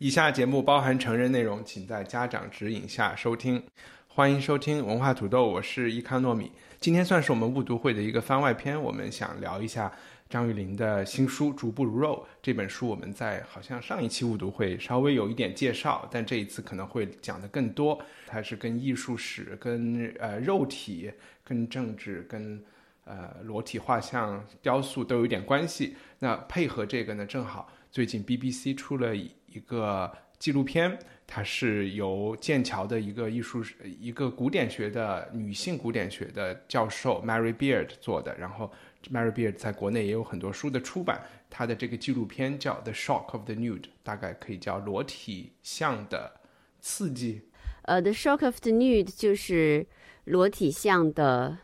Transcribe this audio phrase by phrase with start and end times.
[0.00, 3.60] 以下节目包含成人内容，请在家长指引下收听。
[4.06, 6.52] 欢迎收听文化土豆，我是伊康糯米。
[6.78, 9.92] 今天算是我们误读会的一个番外篇，我们想聊一下
[10.30, 12.24] 张玉林的新书《逐步如肉》。
[12.40, 18.00] 这本书我们在好像上一期误读会稍微有一点介绍，但这一次可能会讲的更多。
[18.24, 21.10] 它是跟艺术史、跟呃肉体、
[21.42, 22.62] 跟政治、跟
[23.02, 25.96] 呃裸体画像、雕塑都有点关系。
[26.20, 29.16] 那配合这个呢，正好最近 BBC 出了
[29.52, 38.36] 一个纪录片，它是由剑桥的一个艺术一个古典学的女性古典学的教授 Mary Beard 做的。
[38.36, 38.70] 然后
[39.10, 46.40] Mary Beard 在国内也有很多书的出版，她的这个纪录片叫《The Shock of the Nude》，大概可以叫裸体像的
[46.80, 47.42] 刺激。
[47.82, 49.86] 呃，《The Shock of the Nude》就是
[50.24, 51.58] 裸体像的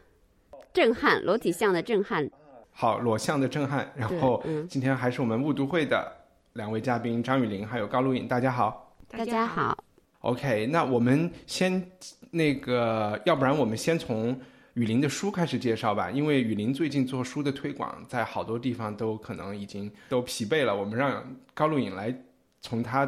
[0.73, 2.31] 震撼，裸体像的震撼。
[2.73, 3.93] 好，裸像的震撼。
[3.95, 6.24] 然后今天还是我们雾读会的
[6.55, 8.97] 两位嘉宾张雨林还有高露颖，大家好。
[9.09, 9.77] 大家好。
[10.21, 11.85] OK，那我们先
[12.31, 14.41] 那个，要不然我们先从
[14.75, 20.73] 雨林的书开始介绍吧，因为雨林最近做书的推广，在好多地方都可能已经都疲惫了。
[20.73, 22.17] 我们让高露颖来
[22.61, 23.05] 从他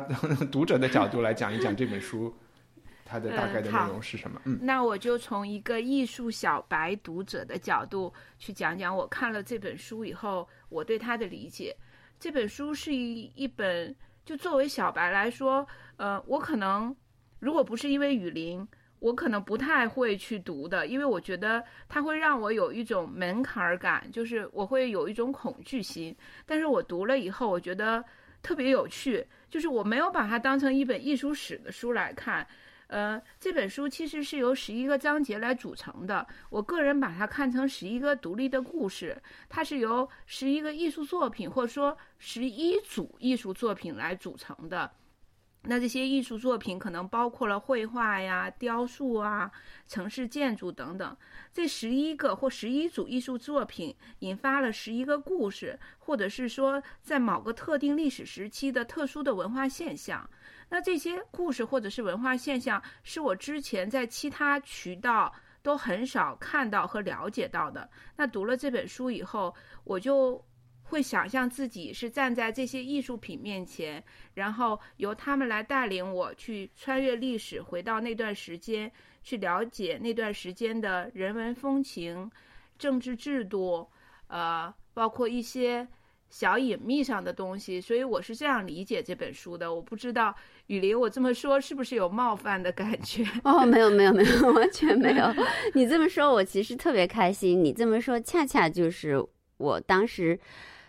[0.50, 2.34] 读者的角度来讲一讲这本书，
[3.06, 4.40] 它的大概的内容是什么？
[4.46, 11.76] 嗯，那我就从一个艺术小白读者的角度去讲讲我看了这本书以后我对它的理解。
[12.18, 16.94] 这本书是一一本，就作为小白来说，呃，我可能
[17.38, 18.66] 如果不是因为雨林，
[18.98, 26.16] 我可能不太会去读的，因为我觉得它会让我有一种门槛儿感，就是我会有一种恐惧心。
[26.46, 28.02] 但是我读了以后，我觉得
[28.42, 32.46] 特别有趣，就是我没有把它当成一本艺术史的书来看。
[32.88, 36.26] 呃，这本书其实是由十一个章节来组成的。
[36.50, 44.92] 我个人把它看成十一个独立的故事，它是由十一个艺术作品或者说十一组艺术作品来组成的。
[45.68, 49.50] 那这些艺术作品可能包括了绘画呀、雕塑啊、
[49.88, 51.16] 城市建筑等等。
[51.52, 60.30] 这十一个或十一组艺术作品引发了十一个故事，或者是说在某个特定历史时期的特殊的文化现象。
[60.68, 65.32] 那这些故事或者是文化现象，是我之前在其他渠道
[65.62, 67.88] 都很少看到和了解到的。
[68.16, 69.54] 那读了这本书以后，
[69.84, 70.44] 我就
[70.82, 74.02] 会想象自己是站在这些艺术品面前，
[74.34, 78.90] 然后由他们来带领我去穿越历史，回到那段时间，
[79.22, 82.28] 去了解那段时间的人文风情、
[82.76, 83.88] 政治制度，
[84.26, 85.86] 呃，包括一些。
[86.28, 89.72] 小隐秘上的东西，所以我是这样理解这本书的。
[89.72, 90.34] 我不知道
[90.66, 93.24] 雨林，我这么说是不是有冒犯的感觉？
[93.44, 95.32] 哦，没有，没有，没有， 完全没有。
[95.74, 97.62] 你这么说，我其实特别开心。
[97.62, 99.24] 你这么说，恰恰就是
[99.58, 100.38] 我当时，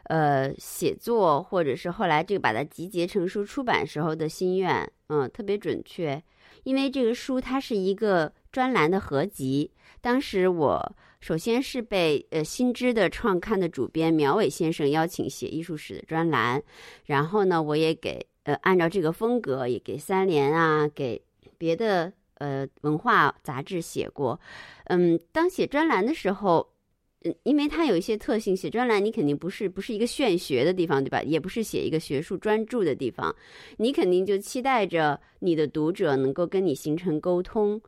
[0.05, 6.21] 呃，写作或者是后来这个把它集结成书出版时候的心愿，嗯，特别准确。
[6.63, 9.71] 因为这个书它是一个专栏的合集，
[10.01, 10.95] 当时我。
[11.19, 16.61] 首先是被呃新知的创刊的主编苗伟先生邀请写艺术史的专栏，
[17.05, 21.21] 然后呢，我也给呃按照这个风格也给三联啊，给
[21.57, 24.39] 别的呃文化杂志写过。
[24.85, 26.65] 嗯，当写专栏的时候，
[27.23, 31.21] 嗯，因为它有一些特性，写专栏你肯定不是不是一个炫学的地方，对吧？
[31.23, 33.35] 也不是写一个学术专注的地方，
[33.77, 37.81] 你肯定就期待着你的读者能够跟你形成沟通。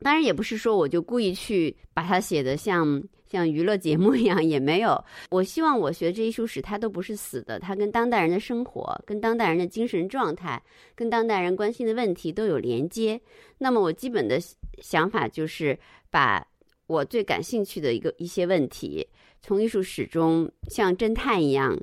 [0.00, 5.04] 当然也不是说我就故意去把它写的像像娱乐节目一样，也没有。
[5.30, 10.62] 我希望我学这艺术史，它都不是死的，它跟当代人的生活、跟当代人的精神状态、
[10.94, 13.20] 跟当代人关心的问题都有连接。
[13.58, 14.38] 那么我基本的
[14.80, 15.78] 想法就是
[16.10, 16.46] 把
[16.86, 19.06] 我最感兴趣的一个一些问题，
[19.40, 21.76] 从艺术史中像侦探一样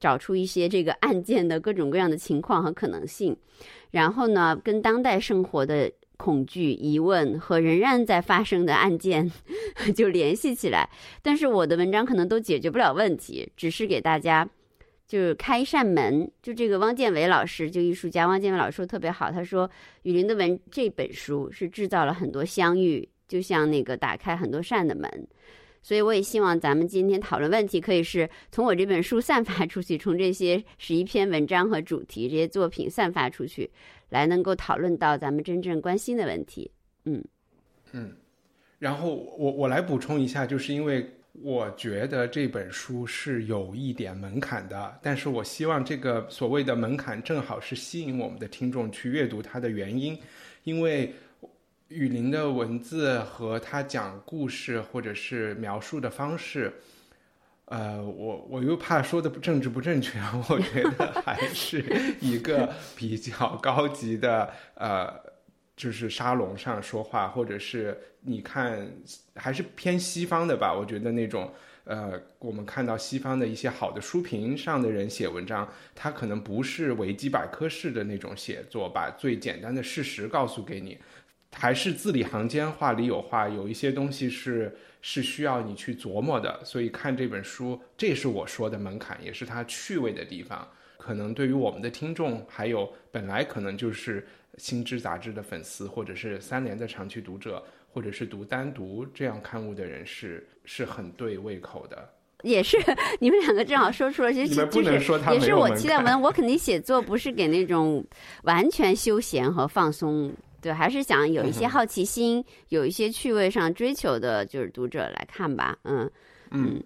[0.00, 3.36] 找出一些这个案件的各种各样的情况和可能性，
[3.90, 5.92] 然后呢，跟当代生活的。
[6.16, 9.30] 恐惧、疑问和仍然在发生的案件
[9.94, 10.88] 就联系起来，
[11.22, 14.48] 但是我的文章可能都解决不了问题，只是给大家
[15.06, 16.30] 就是开一扇门。
[16.42, 19.70] 就这个汪建伟老师，就艺术家汪建伟老师说特别好，他说
[20.02, 25.28] 雨林的文这本书是制造了很多相遇，就像那个打开很多扇的门。
[25.82, 33.70] 所以我也希望咱们今天讨论问题，可以是从我这本书散发出去，从这些十一篇文章和主题这些作品散发出去，
[34.08, 36.70] 来能够讨论到咱们真正关心的问题。
[37.04, 37.24] 嗯
[37.92, 38.12] 嗯，
[38.78, 50.18] 然后我我来补充一下，就是因为我觉得这本书是有一点门槛的，但是我希望这个所谓的门槛正好是吸引我们的听众去阅读它的原因，
[50.64, 51.14] 因为。
[51.88, 56.72] 雨林的文字和他讲故事或者是描述的方式，
[57.66, 60.18] 呃，我我又怕说的不政治不正确，
[60.48, 61.84] 我觉得 还是
[62.20, 65.12] 一个比较高级的呃，
[65.76, 68.88] 就是沙龙上说话，或者是你看
[69.34, 70.72] 还是偏西方的吧。
[70.72, 71.52] 我觉得那种
[71.82, 80.96] 呃，我们看到西方的一些好的书评上的人写文章，他可能不是维基百科式的那种写作，把最简单的事实告诉给你。
[81.52, 86.60] 还是字里行间话里有话，有一些东西是是需要你去琢磨的。
[86.64, 90.66] 所以看这本书，这是我说的门槛，也是它趣味的地方。
[90.96, 94.20] 可能对于我们的听众，还有本来可能就是
[94.56, 102.10] 《新知》杂志的粉丝，或者是三联的长期读者，或者是读单独这样刊物的人，是是很对胃口的。
[102.42, 102.76] 也是
[103.18, 104.92] 你们两个正好说出了，其实就是
[105.32, 108.04] 也是我期待文，我肯定写作不是给那种
[108.42, 110.34] 完全休闲和放松。
[110.60, 115.78] 对，还是想有一些好奇心，有一些趣味上追求的，就是读者来看吧。
[115.84, 116.10] 嗯
[116.50, 116.82] 嗯。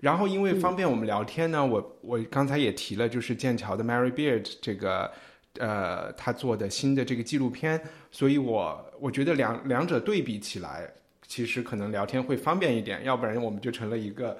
[0.00, 5.10] 然后，因为方便我们聊天呢，我我刚才也提了，就是剑桥的 Mary Beard 这个
[5.58, 10.90] 呃，他做的新的这个纪录片，所以我我觉得两两者对比起来，
[11.26, 14.38] 其实可能聊天会方便一点，要不然我们就成了一个。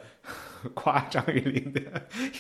[0.74, 1.80] 夸张雨林的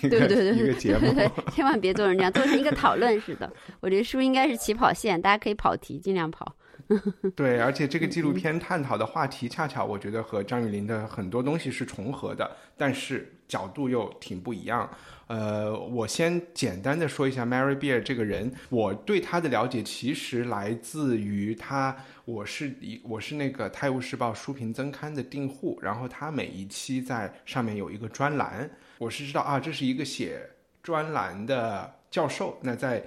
[0.02, 0.18] 一个
[0.54, 1.14] 一个节目，
[1.52, 3.50] 千万别做成这样，做成一个讨论似的。
[3.80, 6.54] 我觉得书应该是起跑线，大家可以跑题，尽量跑。
[7.36, 14.88] 对，而且这个纪录片探讨的话题，恰巧我觉得和张雨林的很多东西是重合的，但是角度又挺不一样。
[15.28, 21.96] 呃，我先简单的说一下 Mary Beer 这个人，我对他的了解其实来自于他，
[22.26, 28.68] 我是一我是那个《泰晤士报》书评增刊的订户，然后他每一期在上面有一个专栏，
[28.98, 30.38] 我是知道啊，这是一个写
[30.82, 33.02] 专栏的教授，那在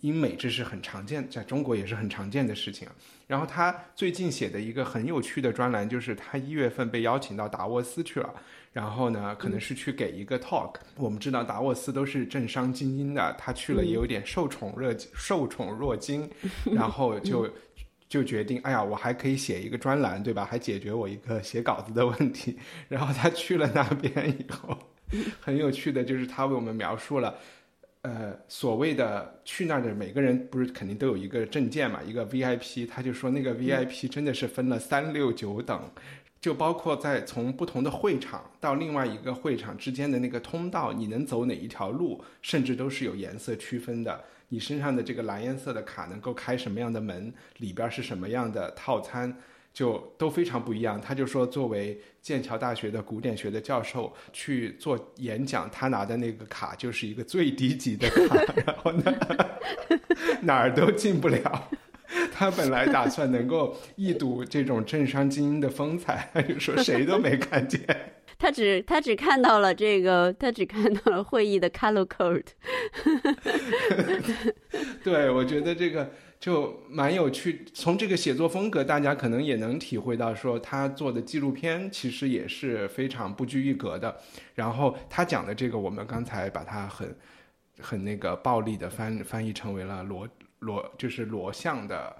[0.00, 2.88] 英美这是很常见，在中国也是很常见的事情。
[3.26, 8.34] 然后他最近写的一个很有趣的专栏，就是他一月份被邀请到达沃斯去了。
[8.72, 10.76] 然后呢，可能是去给一个 talk。
[10.96, 16.28] 我们知道达沃斯都是政商精英的，他去了也有点受宠若受宠若惊，
[16.74, 17.46] 然后就
[18.08, 20.44] 就决定，哎呀，我还可以写一个专栏，对吧？
[20.44, 22.58] 还解决我一个写稿子的问题。
[22.88, 24.78] 然后他去了那边以后，
[25.38, 27.38] 很有趣的就是他为我们描述了，
[28.02, 35.90] 呃，所谓的去那儿的每个人不是肯定都有一个证件嘛，一个 VIP，他就说那个 VIP 真的是分了三六九等。
[36.40, 44.20] 就包括在从不同的会场到另外一个会场之间的那个通道，你能走哪一条路，甚至都是有颜色区分的。
[44.48, 49.32] 你身上的这个蓝颜色的卡能够开什么样的门，里边是什么样的套餐，
[49.72, 51.00] 就都非常不一样。
[51.00, 58.36] 他就说，作为剑桥大学的古典学的教授去做演讲，他拿的那个卡就是一个最低级的卡，
[58.66, 59.14] 然后呢，
[60.42, 61.70] 哪儿都进不了。
[62.34, 67.80] 他本来打算能够一睹这种政商精英的风采，他就说谁都没看见。
[68.38, 72.44] 他只他只看到了这个，他只看到了会议的 color code。
[75.04, 76.10] 对，我觉得这个
[76.42, 77.64] 就蛮有趣。
[77.72, 84.20] 从这个写作风格，大家可能也能体会到，说他做的纪录片其实也是非常不拘一格的。
[84.56, 87.16] 然后他讲的这个，我们刚才把它很
[87.78, 90.28] 很那个暴力的翻翻译成为了罗。
[90.58, 92.16] 罗就是裸像的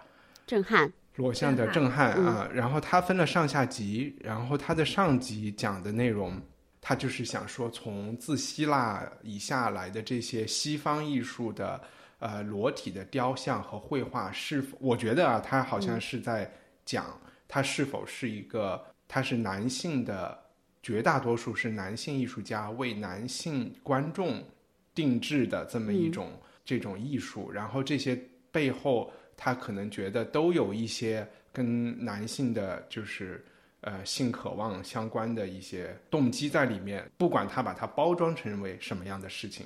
[0.49, 2.51] 震撼，裸像的震撼啊！
[2.53, 6.43] 然后它分了上下集，然后它的上集讲的内容，
[6.81, 11.81] 它就是想说从自希腊以下来的这些西方艺术的
[12.23, 16.51] 呃裸体的雕像和绘画是否，我觉得啊，他好像是在
[16.87, 20.39] 讲他是否是一个，他是男性的，
[20.83, 24.43] 绝大多数是男性艺术家为男性观众
[24.95, 26.33] 定制的这么一种
[26.65, 28.19] 这种艺术，然后这些。
[28.53, 33.43] 背后，他可能觉得都有一些跟男性的就是
[33.81, 37.11] 呃性渴望相关的一些动机在里面。
[37.17, 39.65] 不管他把它包装成为什么样的事情，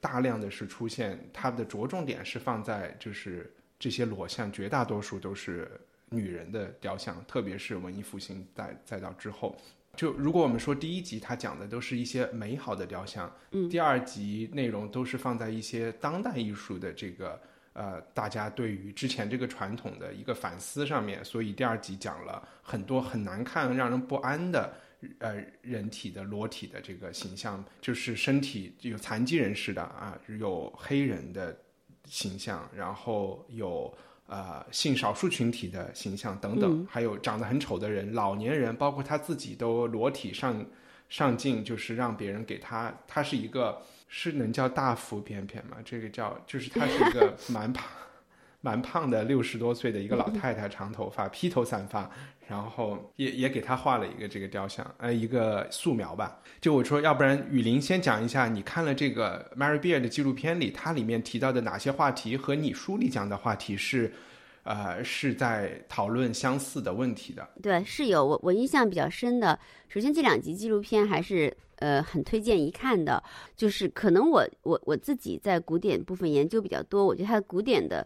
[0.00, 5.70] 大量的是出现，它的着重点是放在就是这些裸像，绝大多数都是
[6.08, 9.56] 女人的雕像，特别是文艺复兴再再到之后，
[9.96, 17.40] 就如果我们说第一集它讲的都是一些美好的雕像，嗯，第二集内容都是放在一些当代艺术的这个。
[17.74, 24.74] 呃，大家对于之前这个传统的一个反思上面，所以第二集讲了很多很难看、让人不安的
[25.18, 31.56] 呃人体的裸体的这个形象，就是身体有残疾人士的啊，有黑人的
[32.04, 40.66] 形象，然后有呃性少数群体的形象等等，还有长得很丑的人、老年人，包括他自己都裸体上
[41.08, 45.76] 上镜，就是让别人给他，他是一个是能叫大腹便便吗？
[45.84, 47.86] 这个叫就是他是一个蛮胖。
[48.60, 52.10] 蛮胖的六十多岁的一个老太太，长头发，披头散发，
[52.48, 56.40] 然后也也给她画了一个这个雕像，呃，一个素描吧。
[56.60, 64.12] 就我说，要不然雨林先讲一下，你看了这个 Mary Beard 的纪录片里，它里面提到的哪些话题和你书里讲的话题是，
[64.64, 67.48] 呃，是在讨论相似的问题的？
[67.62, 69.56] 对，是有我我印象比较深的。
[69.88, 73.22] 首先，这两集纪录片还是呃很推荐一看的，
[73.54, 78.04] 就是可能我我我自己在古典部分研究比较多，我觉得它的古典的。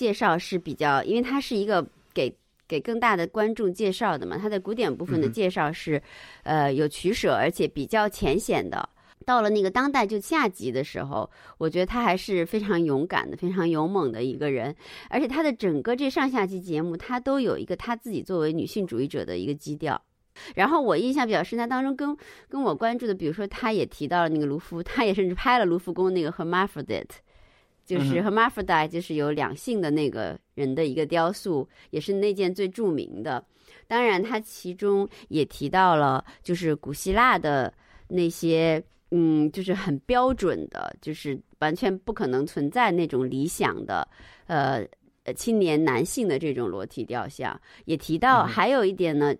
[0.00, 2.34] 介绍是比较，因为它是一个给
[2.66, 4.38] 给更大的观众介绍的嘛。
[4.38, 6.02] 它的古典部分的介绍是，
[6.42, 8.88] 呃，有取舍，而且比较浅显的。
[9.26, 14.74] 到了那个当代就下集的时候，我觉得他还是非常勇敢的、非常勇猛的一个人。
[15.10, 20.00] 而且他的整个这上下集节目，他都有一个他自己作为女性主义者的一个基调。
[20.54, 22.16] 然后我印象比较深，他当中跟
[22.48, 27.18] 跟我关注的，比如说他也提到了那个卢浮，他也甚至拍了卢浮宫那个 Hermaphrodite。
[27.90, 33.44] 就是和 Maphrodite 就是有两性的那个人的一个雕塑，也是那件最著名的。
[33.88, 37.74] 当然，它其中也提到了，就是古希腊的
[38.06, 38.80] 那些，
[39.10, 44.06] 嗯，就是很标准的，就是完全不可能存在那种理想的，
[44.46, 44.86] 呃，
[45.34, 47.60] 青年男性的这种裸体雕像。
[47.86, 49.34] 也提到还有一点呢，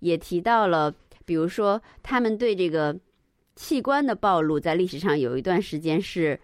[0.00, 0.92] 也提到了，
[1.24, 2.98] 比如说他们对这个
[3.54, 6.40] 器官的暴露，在历史上有一段时间是。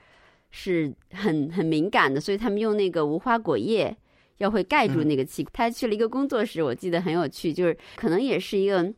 [0.51, 3.97] 是很很敏感的，所以他们用那个无花果叶
[4.39, 5.47] 要会盖住那个气。
[5.53, 8.93] 他去了一个工作室，我记得很有趣，就是可能也是一个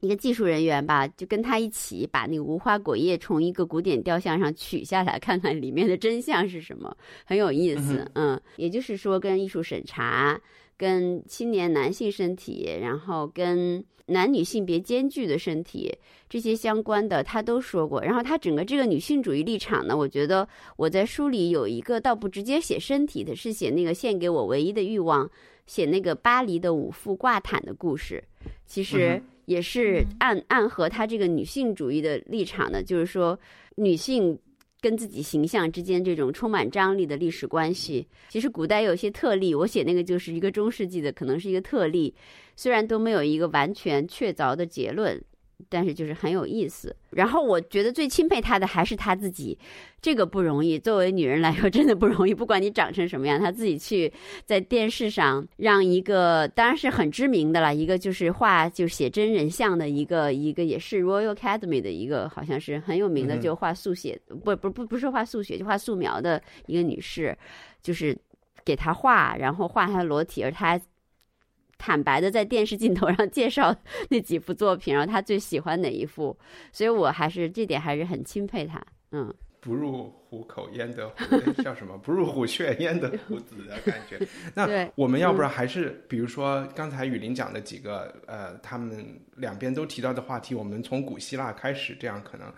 [0.00, 8.10] 一个技术人员吧，就跟他一起把那个无花果叶从一个古典雕像上取下来，看看里面的真相是什么，很有意思。
[8.14, 10.38] 嗯，也就是说，跟艺术审查、
[10.76, 13.84] 跟青年男性身体，然后跟。
[14.08, 15.90] 男女性别兼具的身体，
[16.28, 18.02] 这些相关的他都说过。
[18.02, 25.26] 然后他整个这个女性主义立场呢，我觉得我在书里有一个倒不直接写身体的，是写那个献给我唯一的欲望，
[25.66, 28.22] 写那个巴黎的五副挂毯的故事，
[28.66, 33.40] 其实也是暗暗合他这个女性主义的立场的，就是说
[33.76, 34.38] 女性。
[34.84, 42.14] 跟自己形象之间这种充满张力的历史关系，其实古代有些特例，我写那个就是一个中世纪的，可能是一个特例，
[42.54, 45.18] 虽然都没有一个完全确凿的结论。
[45.68, 49.58] 但是就是很有意思，然后我觉得最钦佩她的还是她自己，
[50.02, 50.78] 这个不容易。
[50.78, 52.34] 作为女人来说，真的不容易。
[52.34, 54.12] 不管你长成什么样，她自己去
[54.44, 67.36] 在电视上让一个当然是很知名的了，一个就是画就写真人像的一个一个也是 Royal Academy 的一个，好像是很有名的，就画速写不不不不是画速写，就画素描的一个女士，
[67.80, 68.16] 就是
[68.64, 70.80] 给她画，然后画她的裸体，而她。
[71.84, 73.76] 坦白的在电视镜头上 介绍
[74.08, 76.34] 那几幅作品，然后他最喜欢哪一幅，
[76.72, 78.82] 所以我还是这点还是很钦佩他。
[79.12, 81.98] 嗯，不入虎口焉得虎，叫什么？
[81.98, 84.18] 不入虎穴焉得虎子的感觉。
[84.56, 92.50] 那我们要不然还是，比如说刚才雨林讲的几个，呃，他们两边都提到的话题，我们从古希腊开始，这样可能，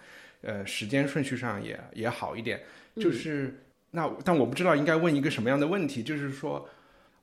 [0.43, 2.61] 呃，时间顺序上也也好一点。
[2.95, 6.65] 就是那，但我不知道应该问一个什么样的问题，就是说。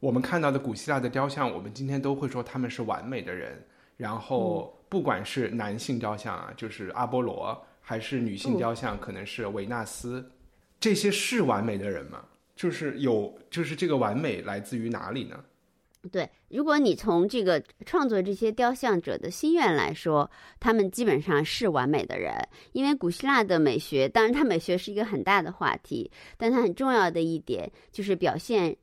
[0.03, 3.57] 我们看到的古希腊的雕像，我们今天都会说他们是完美的人。
[3.95, 10.29] 然后，不管是男性雕像啊，就是阿波罗，还是女性雕像，可能是维纳斯，
[10.77, 12.21] 这些是完美的人吗？
[12.53, 15.41] 就是有，就是这个完美来自于哪里呢？
[16.11, 20.29] 对，如果你从这个创作这些雕像者的心愿来说，
[20.59, 22.33] 他们基本上是完美的人。
[22.73, 28.75] 因为古希腊的美学，当然它美学是一个很大的话题，但它很重要的一点就是表现。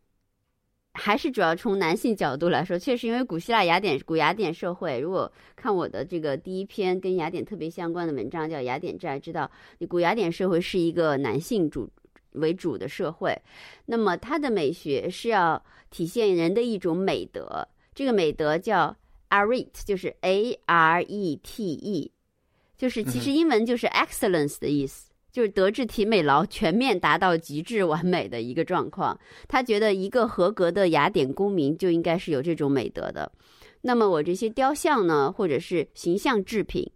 [0.94, 11.88] 还是主要从男性角度来说，确实因为古希腊雅典古雅典社会，如果看我的这个第一篇跟雅典特别相关的文章叫《雅典债》，知道你古雅典社会是一个男性主
[12.32, 13.40] 为主的社会，
[13.86, 18.94] 那么它的美学是要体现人的一种美德，这个美德叫
[19.30, 22.10] arete，就是 a r e t e，
[22.76, 25.09] 就是其实英文就是 excellence 的意思。
[25.30, 29.18] 就是德智体美劳全面达到极致完美的一个状况。
[29.48, 33.30] 他觉得一个合格的雅典公民就应该是有这种美德的。
[33.82, 36.90] 那么我这些雕像呢，或者是形象制品，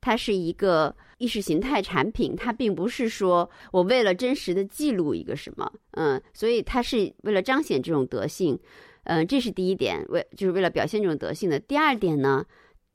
[0.00, 8.58] 它是一个意识形态产品，它并不是说我为了真实的记录一个什么，嗯，所以它是为了彰显这种德性，
[9.04, 11.58] 嗯，这是第一点，为就是为了表现这种德性的。
[11.58, 12.46] 第二点呢？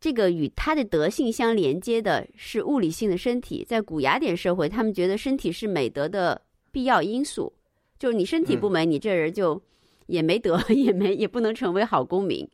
[0.06, 3.66] 这个与他的德性相连接的是物理性的身体。
[3.68, 6.40] 在古雅典社会，他们觉得身体是美德的
[6.72, 7.52] 必要因素，
[7.98, 9.60] 就是你身体不美，你这人就
[10.06, 12.48] 也没德， 也没也不能成为好公民。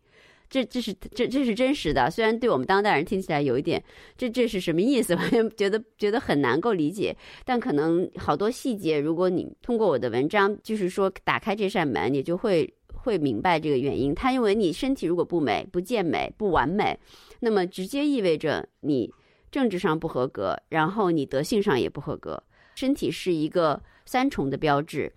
[0.49, 3.83] 这这是这这是真实的，虽然对我们当代人听起来有一点，
[4.15, 5.13] 这这是什么意思？
[5.19, 7.13] 完全觉得觉得很难够理解。
[7.43, 14.15] 但可能好多细节，如果你通过我的文章，就是说打开这扇门，你就会会明白这个原因。
[14.15, 16.97] 他认为你身体如果不美、不健美、不完美。
[17.41, 19.11] 那么直接意味着你
[19.51, 22.41] 政治上不合格，然后你德性上也不合格。
[22.75, 25.11] 身体是一个三重的标志，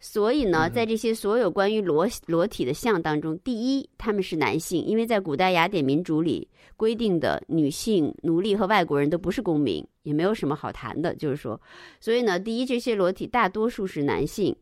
[0.00, 11.60] 所以呢，在这些所有关于裸裸体的像当中，第一，他们是男性，因为在古代雅典民主里规定的女性奴隶和外国人都不是公民，也没有什么好谈的，就是说，
[12.00, 14.56] 所以呢，第一，这些裸体大多数是男性，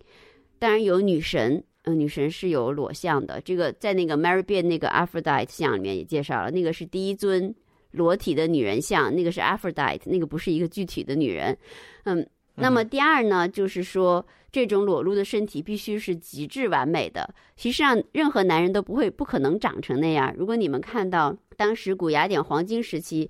[0.59, 1.62] 当然有女神。
[1.84, 3.40] 嗯，女神是有裸像的。
[3.40, 7.52] 这个在那个 Mary b e a n 那个 Aphrodite 像里面也介绍了，那个是第一尊
[7.90, 11.58] 裸体的女人像，那个是 Aphrodite，那个不是一个具体的女人。
[12.04, 12.24] 嗯，
[12.54, 17.34] 那么第二呢，就是说这种裸露的身体必须是极致完美的。
[17.56, 20.32] 其实上，任何男人都不会、不可能长成那样。
[20.38, 23.28] 如果你们看到当时古雅典黄金时期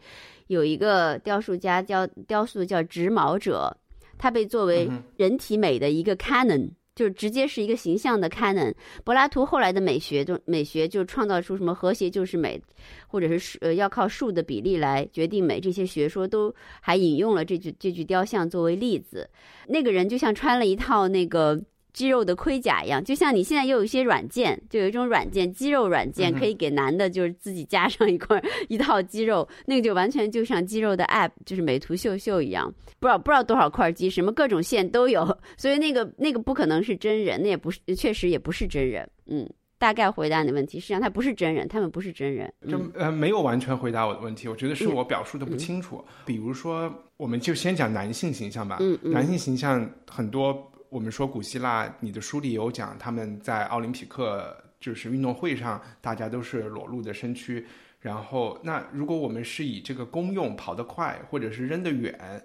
[0.49, 3.75] 有一个雕塑家叫雕塑叫直毛者，
[4.19, 6.73] 他被作为人体美的一个 canon。
[6.95, 8.75] 就直接是一个形象的 canon。
[9.05, 12.61] 柏拉图后来的美学就美学就创造出什么和谐就是美，
[13.07, 19.29] 或者是呃要靠数的比例来决定美，这些学说都还引用了这句这句雕像作为例子。
[19.69, 21.61] 那个人就像穿了一套那个。
[21.93, 35.25] 肌肉的盔甲一样，就像你现在又有一些软件，就有一种软件，肌肉软件可以给男的，就是自己加上一块 一套肌肉，那个就完全就像肌肉的 app，就是美图秀秀一样，不知道不知道多少块肌，什么各种线都有，
[35.59, 39.09] 所以那个那个不可能是真人，那也不是，确实也不是真人。
[39.27, 39.47] 嗯，
[39.79, 42.51] 大概回答你的问题，实际上他不是真人，他们不是真人。
[42.67, 46.03] 就呃没有完全回答我的问题，我觉得是我表述的不清楚。
[46.25, 50.72] 比如说，我们就先讲男性形象吧，男性形象很多。
[50.93, 57.67] 我们说古希腊，你的书里有讲他们在奥林匹克就是运动会上，大家都是裸露的身躯。
[58.01, 62.45] 然后，那如果我们是以这个功用跑得快，或者是扔得远，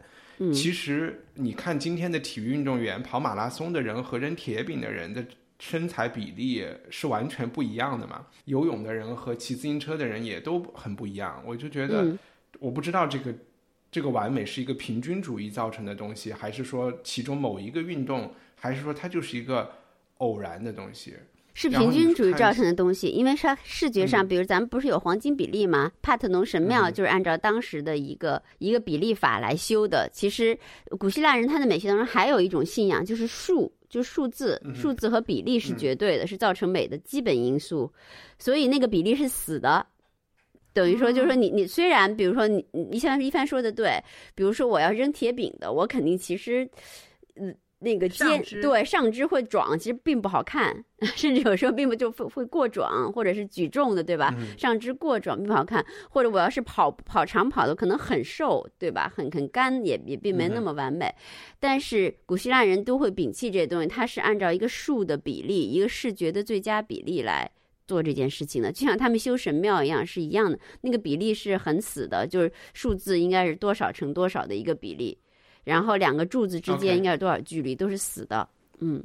[0.53, 5.21] 其实你看今天的体育运动员，跑马拉松的人和扔铁饼的人的
[5.59, 8.27] 身材比例是完全不一样的嘛？
[8.45, 11.43] 游泳的人和骑自行车的人也都很不一样。
[11.45, 12.17] 我就觉得，
[12.59, 13.35] 我不知道这个。
[13.91, 19.71] 这个完美是一个平均主义造成的东西，还是说其中某一个运动，还是说它就是一个
[20.17, 21.15] 偶然的东西？
[21.53, 25.91] 是平均主义造成的东西，因为它视觉上，比如咱们不是有黄金比例吗？
[26.03, 30.07] 帕特农神庙就是按照当时的一个一个比例法来修的。
[30.13, 30.55] 其实
[30.99, 37.91] 古希腊人他的美学当中还有一种信仰，就是数，就数字，数字和比例是绝对的，是造成美的基本因素，
[38.37, 39.83] 所以那个比例是死的。
[40.77, 43.99] 等于说，就是说，你你虽然，比如说，你你像一帆说的对，
[44.35, 46.69] 比如说我要扔铁饼的，我肯定其实，
[47.35, 50.85] 嗯，那个肩对上肢会壮，其实并不好看，
[51.17, 54.31] 甚至有时候并不就会会过壮，或者是举重的，对吧？
[54.55, 59.11] 上肢过壮并不好看，或者我要是跑跑长跑的，可能很瘦，对吧？
[59.15, 61.11] 很很干，也也并没那么完美。
[61.59, 67.49] 但是古希腊人都会摒弃这些东西，它是按照一个数的比例，一个视觉的最佳比例来。
[67.87, 70.59] 做这件事情的，就像他们修神庙一样，是一样的。
[70.81, 75.17] 那个比例是很死的，就是数字应该是多少乘多少的一个比例，
[75.63, 78.47] 然后两个柱子之间应该是多少距离，都是死的。
[78.79, 79.03] 嗯，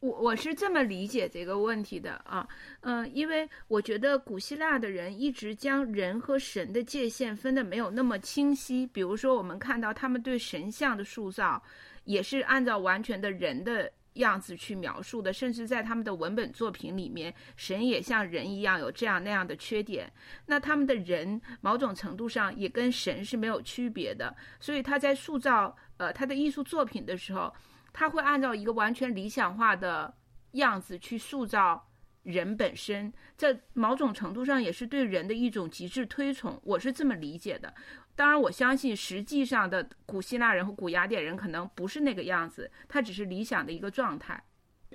[0.00, 2.48] 我我是这么理解这个问题的啊，
[2.80, 8.86] 嗯，因为我觉得古希腊的人一直将人和神的界限分的没有那么清晰。
[8.86, 11.62] 比如说，我们看到他们对神像的塑造，
[12.04, 13.92] 也是按照完全的人的。
[14.14, 20.12] 样子去描述的，甚至在他们的文本作品里面，神也像人一样有这样那样的缺点。
[20.46, 27.52] 那他们的人某种程度上也跟神是没有区别的，所以他在塑造呃他的艺术作品的时候，
[27.92, 30.14] 他会按照一个完全理想化的
[30.52, 31.88] 样子去塑造
[32.22, 36.60] 人本身，在某种程度上也是对人的一种极致推崇。
[36.62, 37.72] 我是这么理解的。
[38.14, 44.42] 当然，我相信实际上的古希腊人和古雅典人可能不是那个样子，他只是理想的一个状态。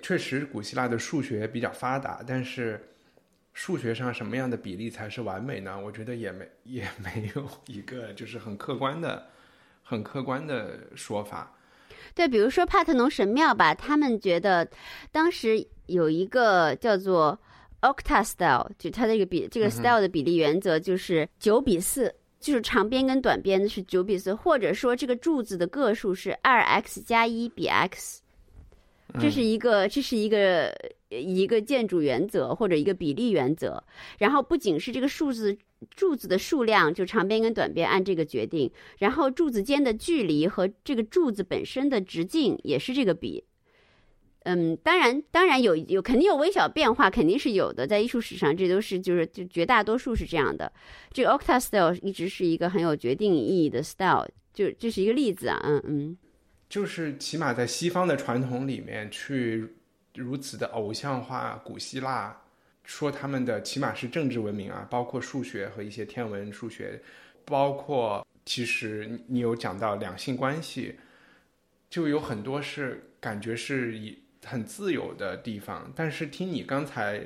[0.04, 2.94] 确实，古希腊的数学比较发达，但是
[3.54, 5.80] 数学上什么样的比例才是完美呢？
[5.80, 9.28] 我觉得也没也没有一个就是很客观的、
[9.82, 11.52] 很客观的说法。
[12.14, 14.70] 对，比如说帕特农神庙吧，他们觉得
[15.12, 17.40] 当时有一个叫做
[17.82, 22.14] octa style，就它这个比这个 style 的比例原则就是九比四。
[22.40, 28.22] 就是长边跟短边是九比四，或者说这个柱子的个数是二 x 加一比 x，
[29.20, 30.74] 这是一个这是一个
[31.10, 33.84] 一个建筑原则或者一个比例原则。
[34.20, 35.58] 然后不仅是这个数字
[35.96, 43.44] 柱子的数量就长边跟短边按这个决定，然后柱子间的距离和这个柱子本身的直径也是这个比。
[44.50, 47.86] 嗯，当然，当然有有肯定有微小变化，肯定是有的。
[47.86, 50.72] 在艺术史上，这都是就是就绝大多数是这样的。
[51.12, 55.60] 这个 octa style 一直是一个很有决定意义的 style，就这是一个例子啊。
[55.66, 56.18] 嗯嗯，
[56.70, 59.68] 就是起码在西方的传统里面，去
[60.16, 62.42] 如此的偶像化古希腊，
[62.86, 67.02] 说他们的起码是政治文明啊，包括数学和一些天文数学，
[67.44, 70.96] 包括其实你有讲到两性关系，
[71.90, 74.18] 就有很多是感觉是以。
[74.48, 77.22] 很自由的地方，但是听你刚才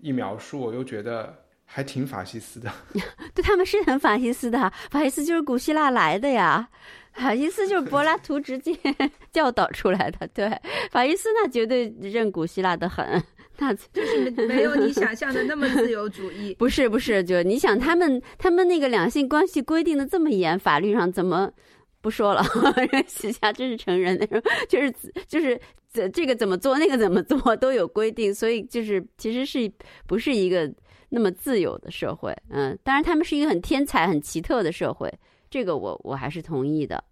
[0.00, 2.70] 一描述，我又觉得还挺法西斯的。
[3.34, 6.68] 对他们是很法西斯的，法西斯就是古希腊来的呀，
[7.12, 8.76] 法西斯就是柏拉图直接
[9.32, 10.26] 教导出来的。
[10.28, 10.48] 对，
[10.90, 13.22] 法西斯那绝对认古希腊的很，
[13.58, 16.54] 那 就是没有你想象的那么自由主义。
[16.54, 21.52] 不是不是，就你想他们他们那个两性关系规定的这么严，法律上怎么
[22.00, 22.42] 不说了？
[23.08, 24.92] 许下真是成人那种，就是
[25.26, 25.60] 就是。
[25.92, 29.68] 这这个怎么做，那个怎么做都有规定，所以就是其实是
[30.06, 30.72] 不是一个
[31.08, 32.32] 那么自由的社会？
[32.50, 35.12] 嗯，当然他们是一个很天才、很奇特的社会，
[35.50, 37.02] 这个我我还是同意的。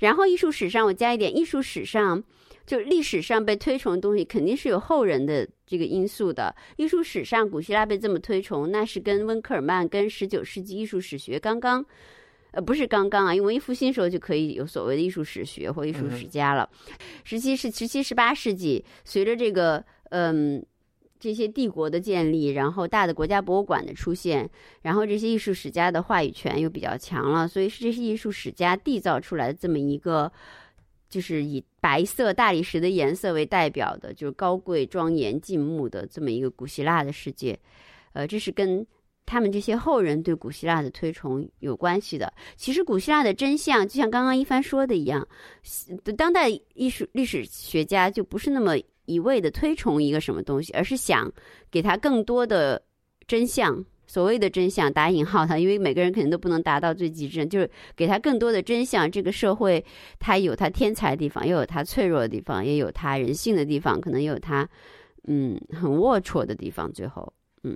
[0.00, 2.24] 然后艺术史上我加一点，艺术史上
[2.64, 6.56] 就历史上被推崇的东西，肯定是有后人的这个因素的。
[6.78, 11.84] 艺术史上古希腊被这么推崇，那是跟温克尔曼跟十九世纪艺术史学刚刚。
[12.54, 16.68] 呃，不是刚刚啊，因为文艺复兴时候就可以有所谓的艺术史学或艺术史家了。
[17.24, 20.64] 十七世十七十八世纪，随着这个嗯
[21.18, 24.48] 这些帝国的建立，然后大的国家博物馆的出现，
[24.82, 30.30] 然后这些艺术史家的话语权又比较强了，所以是这些艺术史家缔造出来的这么一个，
[31.08, 37.58] 就是以白色大理石的颜色为代表的，就是高贵庄严静穆的这么一个古希腊的世界。
[38.12, 38.86] 呃，这是跟。
[39.26, 42.32] 他们这些后人对古希腊的推崇有关系的。
[42.56, 45.26] 其实，古希腊的真相就像刚刚一帆说的一样，
[46.16, 48.74] 当代艺术历史学家就不是那么
[49.06, 51.32] 一味的推崇一个什么东西，而是想
[51.70, 52.82] 给他更多的
[53.26, 53.84] 真相。
[54.06, 59.10] 所谓的真相打引号，它因为每个人肯定都不能达到最极致，就是给他更多的真相。
[59.10, 59.82] 这个社会
[60.18, 64.68] 它有它天才的地方，也有它脆弱的地方，也有它人性的地方，可能也有它
[65.26, 66.92] 嗯很龌龊的地方。
[66.92, 67.32] 最后，
[67.62, 67.74] 嗯。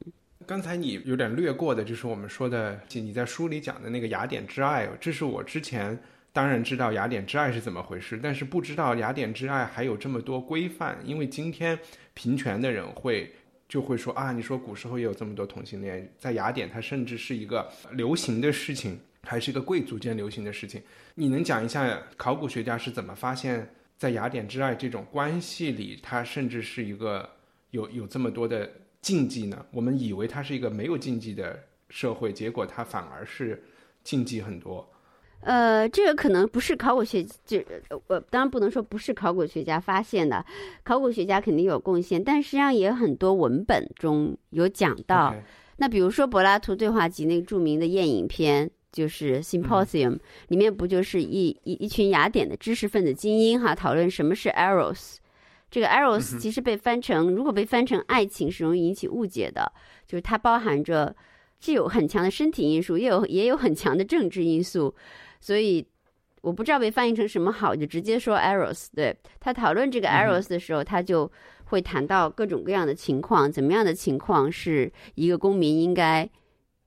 [0.49, 4.89] 刚才你有点略过的，就是我们说的，你在书里讲的那个雅典之爱。
[4.99, 5.97] 这是我之前
[6.33, 10.99] 当然知道雅典之爱是怎么回事，但是不知道雅典之爱还有这么多规范。
[11.05, 11.79] 因为今天
[12.15, 13.31] 平权的人会
[13.69, 20.83] 就会说啊，你说古时候也有这么多同性恋，在雅典它甚至是一个流行的事情，还是一个贵族间流行的事情。
[21.15, 27.29] 你能讲一下考古学家是怎么发现，在雅典之爱这种关系里，它甚至是一个
[27.73, 28.67] 有有这么多的。
[29.09, 29.64] 禁忌呢？
[29.73, 33.64] 我们以为它是一个没有禁忌的社会，结果它反而是
[34.05, 34.87] 禁忌很多。
[35.40, 37.59] 呃，这个可能不是考古学，就
[38.09, 40.44] 我当然不能说不是考古学家发现的，
[40.85, 45.35] 考古学家肯定有贡献，但实际上也很多文本中有讲到。
[45.79, 50.16] 那比如说柏拉图对话集那个著名的宴饮篇，就是《Symposium》，
[50.49, 55.16] 里面不就是一一一群雅典的知识分子精英哈，讨论什么是 Eros。
[55.70, 59.70] 这个 eros 其实被翻成，如果被翻成爱情是容易引起误解的，
[60.07, 61.14] 就是它包含着
[61.59, 64.94] 既有很强的身体因素，也有也有很强的政治因素，
[65.40, 65.87] 所以
[66.40, 68.87] 我不知道被翻译成什么好，就直接说 eros。
[68.94, 71.31] 对他讨论这个 eros 的时候，他就
[71.64, 76.26] 会谈到各种各样的情况，怎么样的情况是一个公民应该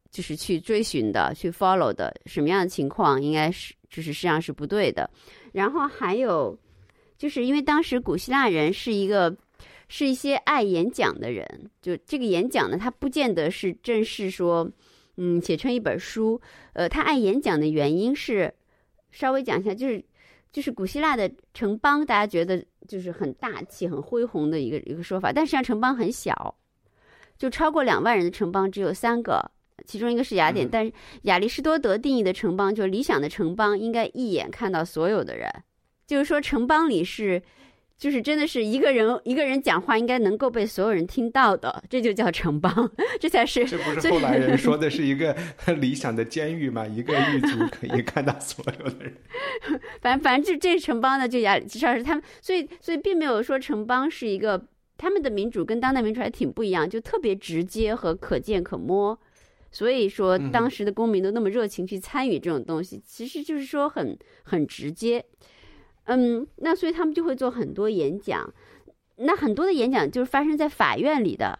[0.09, 5.07] 就是去追寻的、去 follow 的，什么样的情况应该是就是实际上是不对的，
[5.51, 6.57] 然后还有。
[7.21, 9.37] 就是因为当时古希腊人是一个，
[9.87, 14.67] 是一些爱演讲的人，就这个演讲呢，他不见得是正式说，
[15.17, 16.41] 嗯，写成一本书。
[16.73, 18.51] 呃，他爱演讲的原因是，
[19.11, 20.03] 稍微讲一下，就是
[20.51, 26.55] 就是古希腊的城邦，大家觉得就是很大气、很恢宏的一个一个说法，但实际上城邦很小，
[27.37, 29.51] 就超过两万人的城邦只有三个，
[29.85, 30.91] 其中一个是雅典，但是
[31.23, 35.47] 亚里士多德定义的城邦，就是理想的城邦，应该一眼看到所有的人。
[36.11, 37.41] 就是说，城邦里是，
[37.97, 43.63] 就是真的是一个人一个人讲话，应该能够被所有人听到的，这就叫城邦，这才是。
[43.63, 45.33] 这不是后来人说的是一个
[45.79, 46.85] 理想的监狱嘛？
[46.85, 49.13] 一个狱卒 可以看到所有的人。
[50.03, 54.61] 反正反正就这城邦呢，就亚至少是他们，所以所以并没有说城邦是一个
[54.97, 59.17] 他们的民主跟当代民主还挺不一样，就特别直接和可见可摸。
[59.71, 65.23] 所以说，当时的公民都那么热情去参与这种东西，其实就是说很很直接。
[66.05, 68.53] 嗯，那所以他们就会做很多演讲，
[69.17, 71.59] 那很多的演讲就是发生在法院里的。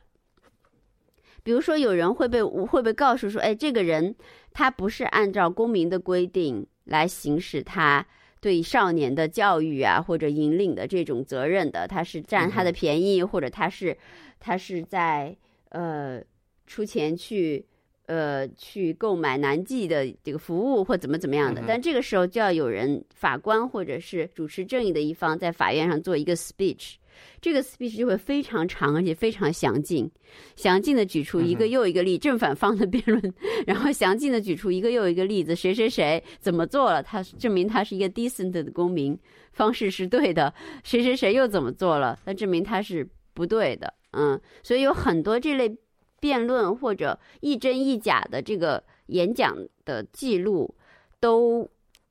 [1.44, 4.16] 比如说有人会被会被告诉说，哎，这个人
[4.52, 8.06] 他不是按照公民的规定来行使他
[8.40, 13.98] 对少年的教育啊或者引领的这种责任的，他是占他的便宜，或者他是
[14.40, 15.36] 他是在
[15.70, 16.22] 呃
[16.66, 17.66] 出钱去。
[18.12, 26.96] 呃，去购买南记的这个服务或怎么怎么样的，但这个时候就要有人法官或者是主持正义的一方在法院上做一个 speech，
[27.40, 30.12] 这个 speech 就会非常长而且非常详尽，
[30.58, 33.34] 详尽的举出一个又一个例正反方的辩论，
[33.66, 39.18] 然后详尽的举出一个又一个例子，谁谁谁怎么做了，他证明他是一个 decent 的公民，
[39.54, 45.74] 方式是对的，谁谁谁又怎么做了，那证明他是不对的，嗯，所以有很多这类。
[46.22, 50.74] 辩论或者一真一假的这个演讲的记录
[51.20, 51.68] 都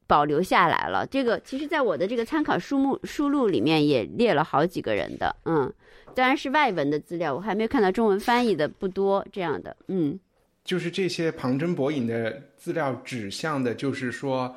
[0.06, 1.06] 保留下来了。
[1.06, 5.72] 这个其实，在我的这个参考书目书录里面也列了好几个人的，嗯，
[6.14, 10.18] 当然是外文的资料，我还没有看到中文翻译的不多这样的，嗯，
[10.64, 14.56] 就是这些旁征博引的资料指向的，就是说，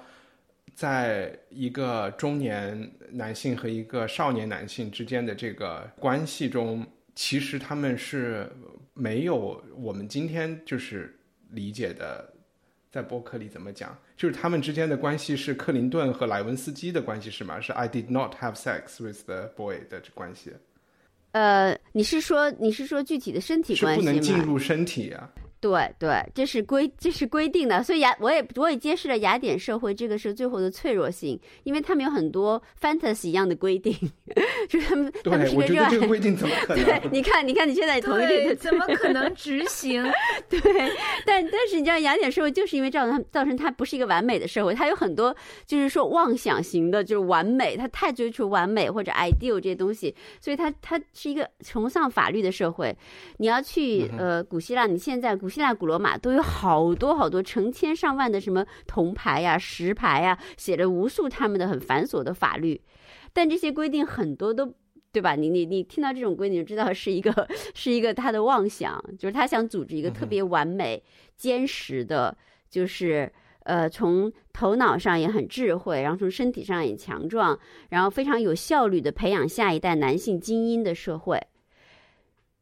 [0.74, 8.52] 在一个中年男性和一个少年男性之间的这个关系中，其实他们是。
[8.94, 11.18] 没有我们今天就是
[11.50, 12.32] 理解的，
[12.92, 13.98] 在播客里怎么讲？
[14.16, 17.60] 就是他们之间的关系是克林顿和莱文斯基的关系是吗？
[17.60, 20.52] 是 I did not have sex with the boy 的关系？
[21.32, 24.12] 呃，你是说你是说具体的身体关系吗？
[24.14, 25.32] 是不能进入身体啊。
[25.64, 33.96] 对对，这是规这是规定的，所以雅我也我也揭示了雅典社会这个是最后的脆弱性，因为他们有很多 fantasy 一样的规定，
[34.68, 35.90] 就是他们他们是一个热爱。
[35.90, 36.84] 这个规定怎么可能？
[36.84, 40.04] 对，你看你看你现在同意这个，怎么可能执行？
[40.50, 40.60] 对，
[41.26, 45.34] 但但是你知道雅典社会就是因为造成它造成它不是一个完美的社会，它有很多
[45.66, 52.94] 就是说妄想型的，就是完美，它太追求完美或者 ideal 这些东西，所以它它是一个崇尚法律的社会。
[53.38, 55.53] 你要去呃古希腊，你现在古。
[55.54, 62.82] 希腊、古罗马都有好多好多成千上万的什么铜牌呀、石牌呀，写了无数他们的很繁琐的法律，
[63.34, 64.74] 但这些规定很多都
[65.12, 65.36] 对吧？
[65.36, 71.04] 你你你听到这种规定，就知道是一个是一个他的妄想，就是他想组织一个特别完美、
[71.38, 72.36] 坚实的，
[72.68, 73.32] 就是
[73.66, 81.40] 呃，从头脑上也很智慧，然后从身体上也强壮，然后非常有效率的培养下一代男性精英的社会。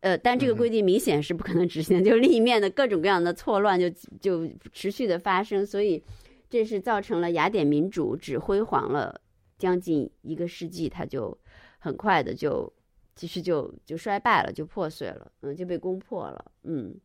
[0.01, 6.03] 呃，但这个规定明显是不可能执行的，就立面的各种各样的错乱就就持续的发生，所以
[6.49, 9.21] 这是造成了雅典民主只辉煌了
[9.57, 11.37] 将近一个世纪，它就
[11.79, 12.71] 很快的就
[13.15, 16.95] 其实就就衰败了，就破碎了，嗯，就被攻破了，嗯，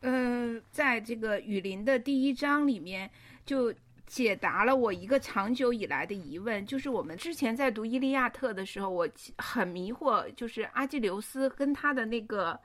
[0.00, 3.10] 嗯，在这个雨林的第一章里面
[3.46, 3.72] 就。
[4.12, 12.60] 解答了我一个长久以来的疑问，就是我们之前在读《伊利亚特》的时候，我很迷惑，就是阿基琉斯跟他的那个，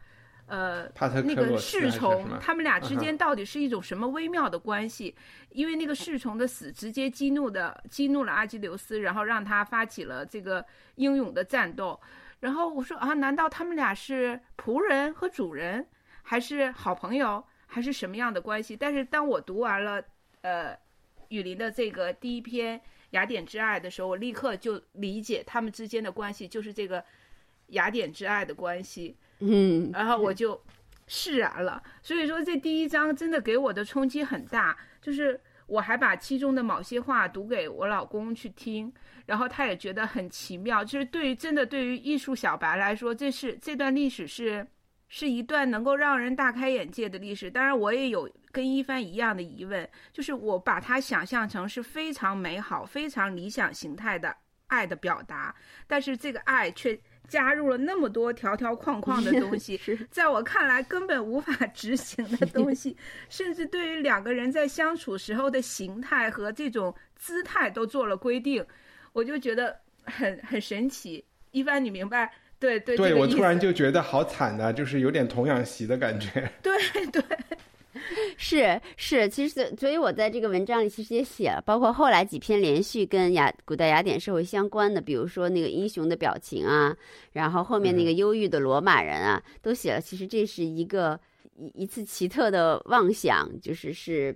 [0.47, 0.91] 呃，
[1.23, 5.15] 那个侍从，他们俩之间到底是一种什么微妙的关系？
[5.51, 11.97] 因为那个侍从的死直接激怒的激怒了阿基琉斯，然后让他发起了这个英勇的战斗。
[12.41, 15.87] 然后我说啊，难道他们俩是仆人和主人，
[16.23, 18.75] 还是好朋友，还是什么样的关系？
[18.75, 20.03] 但是当我读完了，
[20.41, 20.77] 呃。
[21.29, 22.79] 雨林的这个第一篇
[23.11, 27.03] 《雅典之爱》的时候，我立刻就理解他们之间的关系就是这个
[27.67, 30.61] 雅典之爱的关系，嗯，然后我就
[31.07, 31.81] 释然了。
[32.01, 38.93] 所以说，这第一章真的给我的冲击很大，就是我还把其中的某些话读给我老公去听，
[39.25, 40.83] 然后他也觉得很奇妙。
[40.83, 44.67] 就是对于真的对于艺术小白来说，这是这段历史是
[45.07, 47.49] 是一段能够让人大开眼界的历史。
[47.49, 48.29] 当然，我也有。
[48.57, 62.97] 跟一帆一样的疑问，就是我把它想象成是非常美好、非常理想形态的爱的表达，但是这个爱却加入了那么多条条框框的东西， 在我看来根本无法 执行的东西，
[63.29, 68.65] 甚至对于两个人在相处时候的形态和这种姿态都做了规定，
[69.13, 71.23] 我就觉得很很神奇。
[71.51, 72.33] 一帆，你明白？
[72.57, 76.51] 对对，对我突然就觉得好惨呐，就是有点童养媳的感觉。
[76.63, 76.75] 对
[77.13, 77.21] 对。
[78.37, 86.95] 是是，其实所以，我在这个文章里其实也写了，包括后来几篇连续跟雅古代雅典社会相关的，比如说那个英雄的表情啊，
[87.31, 90.01] 然后后面那个忧郁的罗马人啊，都写了。
[90.01, 91.19] 其实这是一个
[91.55, 94.35] 一一次奇特的妄想，就是是，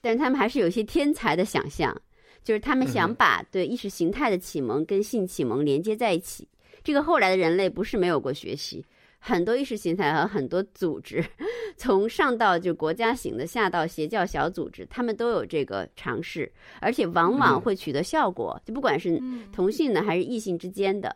[0.00, 1.94] 但是他们还是有一些天才的想象，
[2.42, 6.48] 就是他们想把对意识形态的启蒙跟性启蒙连接在一起。
[6.84, 8.84] 这个后来的人类不是没有过学习。
[9.24, 11.24] 很多意识形态和很多组织，
[11.78, 18.60] 从上到就国家型的，下到邪教小组织，他们都有这个尝试，而且往往会取得效果。
[18.64, 21.14] 就不管是同性的还是异性之间的，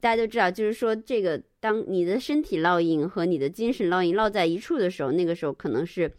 [0.00, 6.12] 大家都知道，就是说这个当你的身体烙印和你的精神烙印烙在一处的时候，那个时候可能是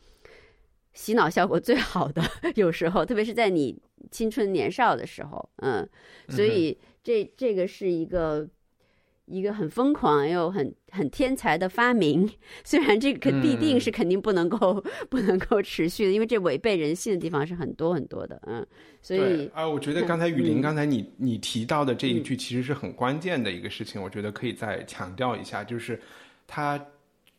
[0.94, 2.24] 洗脑效果最好的。
[2.56, 3.78] 有时候，特别是在你
[4.12, 5.86] 青春年少的时候，嗯，
[6.30, 8.48] 所以这这个是一个。
[9.32, 12.30] 一个很疯狂又很很天才的发明，
[12.64, 18.66] 虽然这个必定是肯定不能够 不能够持续的，因为这违背人性的地方是很多很多的，嗯，
[19.02, 26.00] 所以啊，我觉得刚才雨林刚才你你提到的这一句其实是很关键的一个事情，我觉得可以再强调一下，就是
[26.46, 26.80] 他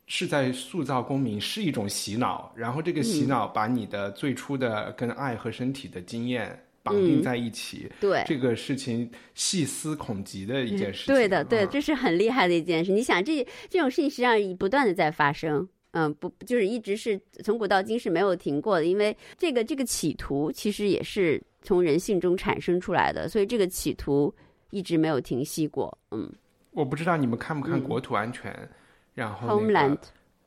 [0.06, 6.58] 是在塑造公民是一种洗脑，然后这个洗脑把你的最初的跟爱和身体的经验。
[6.82, 11.14] 绑定在一起，对这个事情细思恐极的一件事情。
[11.14, 12.90] 对的，对，这是很厉害的一件事。
[12.90, 18.84] 你想，这这种事情实际上不断的在发生，嗯，不就是一直是从古到今是没有停过的。
[18.84, 24.34] 因为这个这个企图其实也是从人性中产生出来的，所以这个企图
[24.70, 25.96] 一直没有停息过。
[26.10, 26.32] 嗯，
[26.72, 28.52] 我不知道你们看不看《国土安全》，
[29.14, 29.98] 然后 Homeland。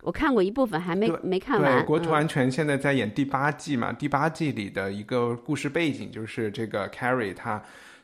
[0.05, 1.79] 我看过一部分，还没没看完。
[1.79, 3.91] 对，国土安全现在在演第八季嘛？
[3.91, 7.59] 第八季里的一个故事背景就是这个 Carrie，他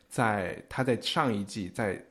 [0.10, 2.04] 在他在上一季在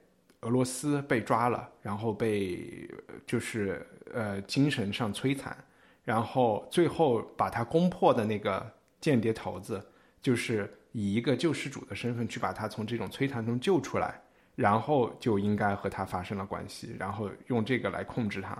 [0.42, 2.88] 俄罗斯被抓了，然后被
[3.26, 5.57] 就是呃精神上摧残，
[6.05, 8.64] 然后最后把他攻破的那个
[9.00, 9.85] 间谍头子，
[10.22, 14.22] 就是以一个救世主的身份去把他从这种摧残中救出来，
[14.55, 18.57] 然后就应该和他发生了关系，然后用这个来控制他。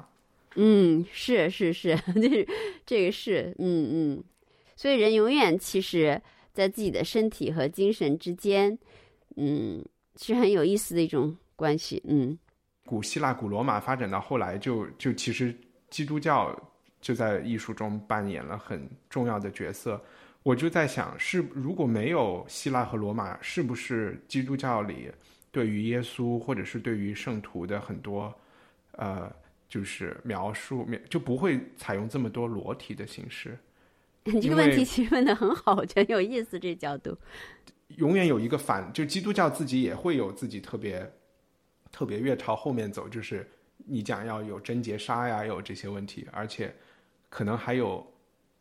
[0.57, 2.47] 嗯，是是是， 这
[2.85, 4.25] 这个是，嗯嗯，
[4.75, 6.21] 所以人永远其实，
[6.53, 8.77] 在自己的身体和精神之间，
[9.37, 9.85] 嗯，
[10.17, 12.37] 是很有意思的一种关系，嗯。
[12.85, 15.55] 古希腊、古罗马发展到后来，就就其实
[15.89, 16.55] 基督教
[17.01, 20.03] 就在艺术中扮演了很重要的角色。
[20.43, 25.09] 我就在想，是如果没有希腊和罗马，是不是基督教里
[25.53, 28.35] 对于耶稣或者是对于圣徒的很多，
[28.93, 29.33] 呃。
[29.71, 33.57] 就是描述，就不会采用这么多裸体的形式。
[34.25, 36.59] 你这个问题其实问的很好，我觉得有意思。
[36.59, 37.17] 这角度，
[37.97, 41.11] 永远有一个反，就基督教自己也会有自己特别
[41.91, 46.75] 特别越朝后面走，就是你讲要有贞洁杀呀，有这些问题，而且
[47.31, 48.07] 可能还有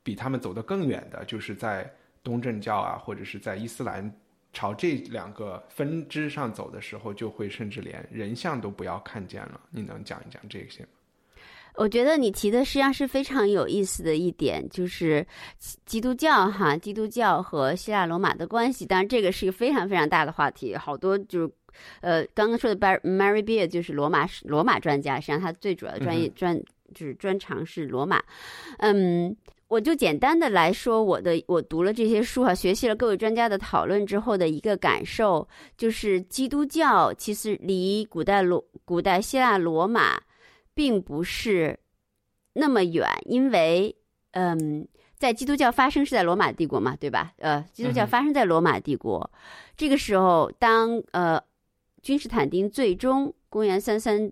[0.01, 1.91] 比他们走得更远的，就是在
[2.23, 4.09] 东正教啊，或者是在伊斯兰
[4.53, 9.59] 朝这两个分支上走的时候，就会甚至连人像都不要看见了。
[9.69, 10.89] 你能讲一讲这些吗？
[11.79, 15.25] 我觉得你提的实际上是非常有意思的一点，就是
[15.85, 18.85] 基督教哈，基督教和希腊罗马的关系。
[18.85, 21.51] 当然，这个是一个非常非常大的话题，好多就是，
[22.01, 26.61] 呃，刚刚说的 Mary Beer 就是罗马罗马专家，实际上他最主要的专业专
[26.93, 28.21] 就是专长是罗马。
[28.79, 29.33] 嗯，
[29.69, 40.19] 我就简单的来说，我的我读了这些书哈，学习了各位专家的讨论之后的一个感受，就是基督教其实离古代罗古代希腊罗马。
[40.73, 41.79] 并不是
[42.53, 43.95] 那么远，因为
[44.31, 47.33] 嗯，在基督教发生是在罗马帝国嘛，对吧？
[47.37, 49.29] 呃，基督教发生在罗马帝国，
[49.75, 51.41] 这个时候，当呃
[52.01, 54.31] 君士坦丁最终公元三三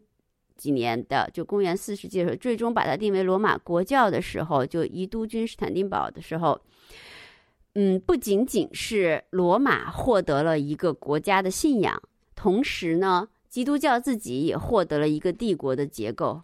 [0.56, 6.60] 几年的，就公元四世纪的时候，最终把它定为罗马国教的时候，就移都君士坦丁堡的时候，
[7.76, 12.02] 嗯，不仅仅是罗马获得了一个国家的信仰，
[12.36, 13.28] 同时呢。
[13.49, 16.41] 基督教自己也获得了一个帝国的结构，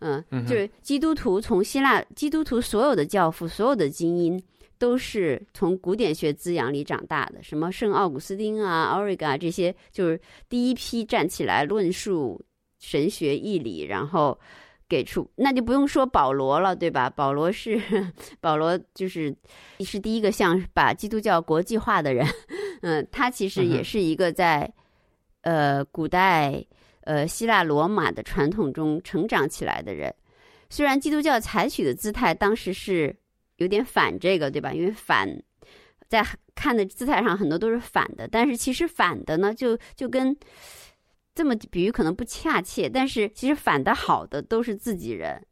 [0.00, 4.42] 嗯，就是基督徒从希腊基督徒所有的教父、所有的精英
[4.76, 12.44] 都是从古典学滋养里长大的，什么圣奥古斯丁啊、奥瑞嘎这些，就是第一批站起来论述
[12.80, 14.38] 神学义理，然后
[14.88, 17.08] 给出，那就不用说保罗了，对吧？
[17.08, 17.80] 保罗是
[18.40, 19.34] 保罗，就是
[19.80, 22.26] 是第一个像把基督教国际化的人，
[22.82, 24.70] 嗯，他其实也是一个在。
[25.44, 26.64] 呃，古代
[27.02, 30.14] 呃希腊罗马的传统中成长起来的人，
[30.70, 33.14] 虽然基督教采取的姿态当时是
[33.56, 34.72] 有点反这个，对吧？
[34.72, 35.42] 因为反
[36.08, 40.34] 在看的姿态上很多都是反的，但是其实反的呢，就就跟
[41.34, 45.44] 这么比喻可能不恰切，但是其实反的好的都是自己人，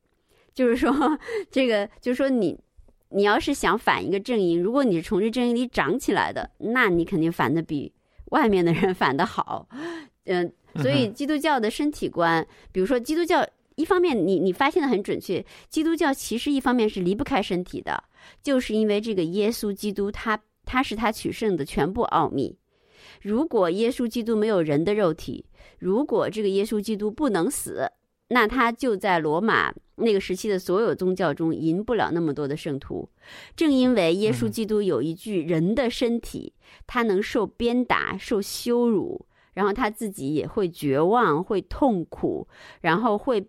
[0.54, 1.18] 就是说
[1.50, 2.58] 这个就是说你
[3.10, 7.92] 你要是想反一个阵营，如果你是从这阵营里长起来的，那你肯定反的比。
[8.32, 9.68] 外面的人反的好，
[10.26, 18.04] 嗯，所以基督教的身体观，比如说基督教，一方面你你发现的很准确，基督教其实一方面是离不开身体的，
[18.42, 22.56] 就是因为这个耶稣基督他他是他取胜的全部奥秘。
[23.20, 25.44] 如果耶稣基督没有人的肉体，
[25.78, 27.90] 如果这个耶稣基督不能死，
[28.28, 29.72] 那他就在罗马
[30.02, 33.08] 那个时期的所有宗教中赢不了那么多的圣徒。
[33.56, 36.52] 正因为耶稣基督有一具人的身体。
[36.86, 42.48] 他能受鞭打、受羞辱，然后他自己也会绝望，会痛苦，
[42.80, 43.46] 然后会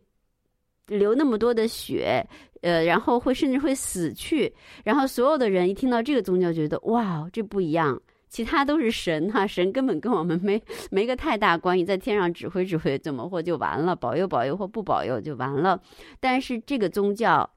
[0.88, 2.28] 流那么多的血，
[2.62, 4.54] 呃，然后会甚至会死去。
[4.84, 8.02] 然后所有的人一听到这个宗教，觉得哇，这不一样。
[8.34, 10.60] 其他都是神哈，神根本跟我们没
[10.90, 15.80] 没个太大关系，在天上指挥指挥怎么或就完了，保佑保佑或不保佑就完了。
[16.20, 17.48] 但是这个宗教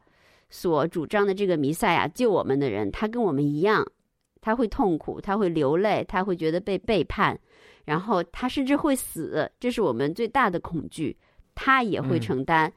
[0.50, 3.90] 所主张的这个弥赛亚救我们的人，他跟我们一样，
[4.42, 7.38] 他会痛苦，他会流泪，他会觉得被背叛，
[7.86, 11.16] 然后他甚至会死，这是我们最大的恐惧，
[11.54, 12.70] 他也会承担。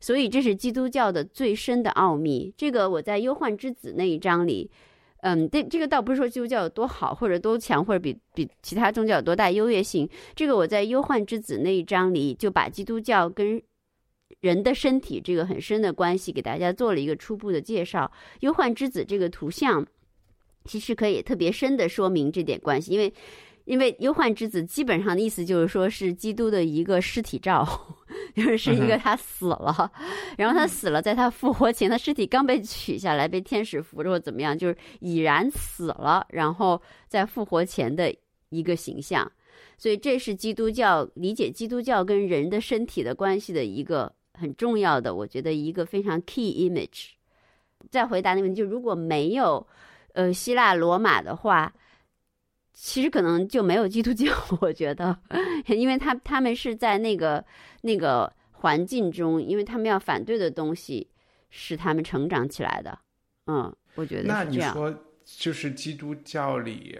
[0.00, 2.52] 所以这是基督教的最深的奥秘。
[2.56, 4.68] 这个我在忧患之子那一章里。
[5.24, 10.06] 嗯，这这个倒不是说基督教有多好，或者多强，或者比比其他宗教有多大优越性。
[10.34, 13.62] 这个我在忧患之子那一章里就把基督教跟
[14.40, 18.12] 人的身体这个很深的关系给大家做了一个初步的介绍。
[18.40, 19.86] 忧患之子这个图像
[20.66, 23.12] 其实可以特别深的说明这点关系，因为。
[23.64, 27.66] 因为忧患之子基本上的意思就是说是基督的一个尸体照，
[28.36, 29.90] 就是是一个他死了，
[30.36, 38.14] 然后他死了，在他复活前，他尸体刚被取下来，被天使扶着或怎么样，就是已然死了，然后在复活前的
[38.50, 39.30] 一个形象。
[39.78, 47.12] 所以这是基督教理解基督教跟人的身体的关系的一个很重要的，我觉得一个非常 key image。
[47.90, 49.66] 再回答那个问题，就如果没有
[50.12, 51.72] 呃希腊罗马的话。
[52.74, 54.26] 其实可能就没有基督教，
[54.60, 55.16] 我觉得，
[55.68, 57.42] 因为他他们是在那个
[57.82, 61.08] 那个环境中，因为他们要反对的东西
[61.50, 62.98] 使他们成长起来的。
[63.46, 64.92] 嗯，我觉得那你说，
[65.24, 66.98] 就是基督教里，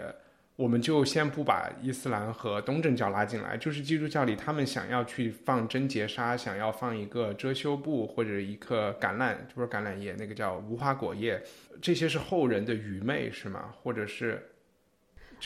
[0.55, 11.43] 我们就先不把伊斯兰和东正教拉进来，就是基督教里，他们想要去放贞洁纱，想要放一个遮羞布或者一个橄榄，不是橄榄叶，那个叫无花果叶，
[11.83, 13.75] 这些是后人的愚昧，是吗？
[13.83, 14.41] 或者是？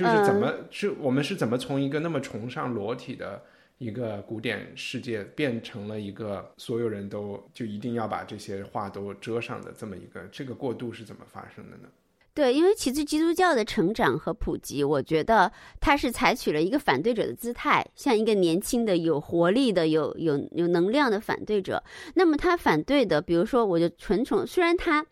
[0.05, 3.42] 就是怎么是我们是怎么从一个那么崇尚裸体的
[3.78, 11.88] 一个古典世界，变成了一个所有人都就一定要把这些话都遮上的这么一个这个过渡是怎么发生的呢？
[12.34, 21.82] 对，因为其实基督教的成长和普及，我觉得它是采取了一个反对者的姿态，像一个年轻的、有活力的、有有有能量的反对者。
[22.14, 25.05] 那么他反对的，比如说，我就纯从虽然他。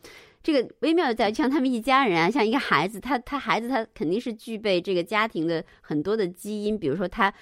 [0.47, 7.35] 这个微妙的在于像他们一家人啊，像一个孩子，他他孩子他肯定是具备这个家庭的很多的基因，比如说他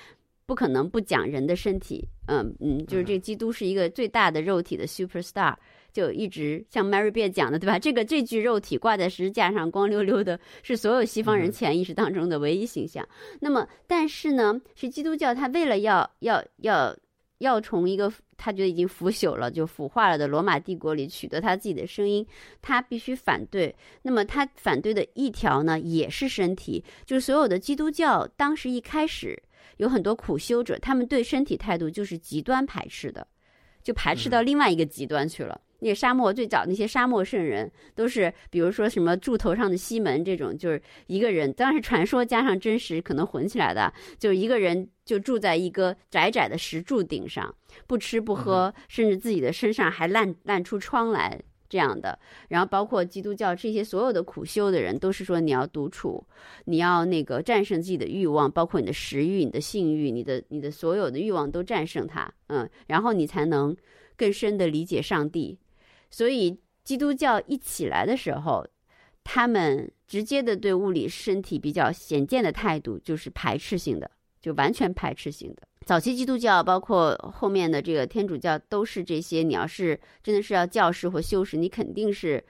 [0.47, 5.55] 不可能不讲人的身体，嗯嗯，就是这个基督是一个最大的肉体的 super star，
[5.93, 7.79] 就一直像 Mary Beard 讲的，对吧？
[7.79, 13.07] 这个这具肉体挂在十字架上光溜溜的，是所有西方人潜意识当中的唯一形象。
[13.41, 16.97] 那么，但是呢，是基督教，他为了要要要。
[17.39, 22.27] 要从一个他觉得已经腐朽了、就腐化了的罗马帝国里取得他自己的声音，
[22.61, 23.75] 他必须反对。
[24.03, 29.41] 那么他反对的一条呢，也是身体，就是所有的基督教当时一开始
[29.79, 33.27] 有很多苦修者，他们对身体态度就是极端排斥的，
[33.83, 35.61] 就排斥到另外一个极端去了。
[35.85, 47.55] 那个沙漠最早那些沙漠圣人都是，比如说什么柱头上的西门这种，就是一个人，当然是传说加上真实可能混起来的，就一个人就住在一个窄窄的石柱顶上，
[47.87, 52.19] 不吃不喝，甚至自己的身上还烂烂出疮来这样的。
[52.49, 56.27] 然后包括基督教这些所有的苦修的人，都是说你要独处，
[56.65, 63.77] 你要那个战胜自己的欲望，包括你的食欲、你的性欲、你的你的所有的欲望都战胜它，嗯，然后你才能
[64.17, 65.59] 更深的理解上帝。
[66.17, 68.65] 所以，基督教一起来的时候，
[69.25, 74.09] 他们直接的对物理身体比较显见的态度就是排斥性的，
[74.41, 75.67] 就完全排斥性的。
[75.85, 79.43] 早期基督教，包括后面的这个天主教，都是这些。
[79.43, 82.41] 你要是真的是要教士或修士，你肯定是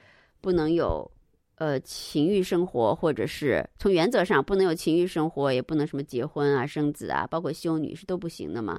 [0.43, 1.11] 不能有
[1.55, 8.79] 呃情欲生活，或者是从原则上不能有情欲生活，也不能什么结婚啊、生子啊，包括修女是都不行的嘛。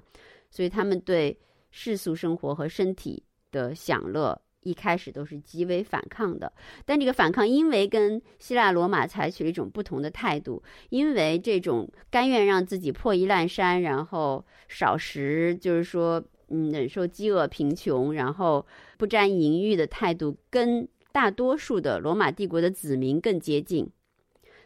[0.51, 1.35] 所以他们对
[1.71, 4.39] 世俗生活和身体的享乐。
[4.65, 6.51] 一开始都是极为反抗的，
[6.85, 18.65] 但这个反抗因为跟希腊罗马采取了一种不同的态度，因为这种甘愿让自己破衣烂衫，然后少食，就是说，嗯，忍受饥饿、贫穷，然后
[18.97, 23.87] 不沾淫欲的态度，跟大多数的罗马帝国的子民更接近，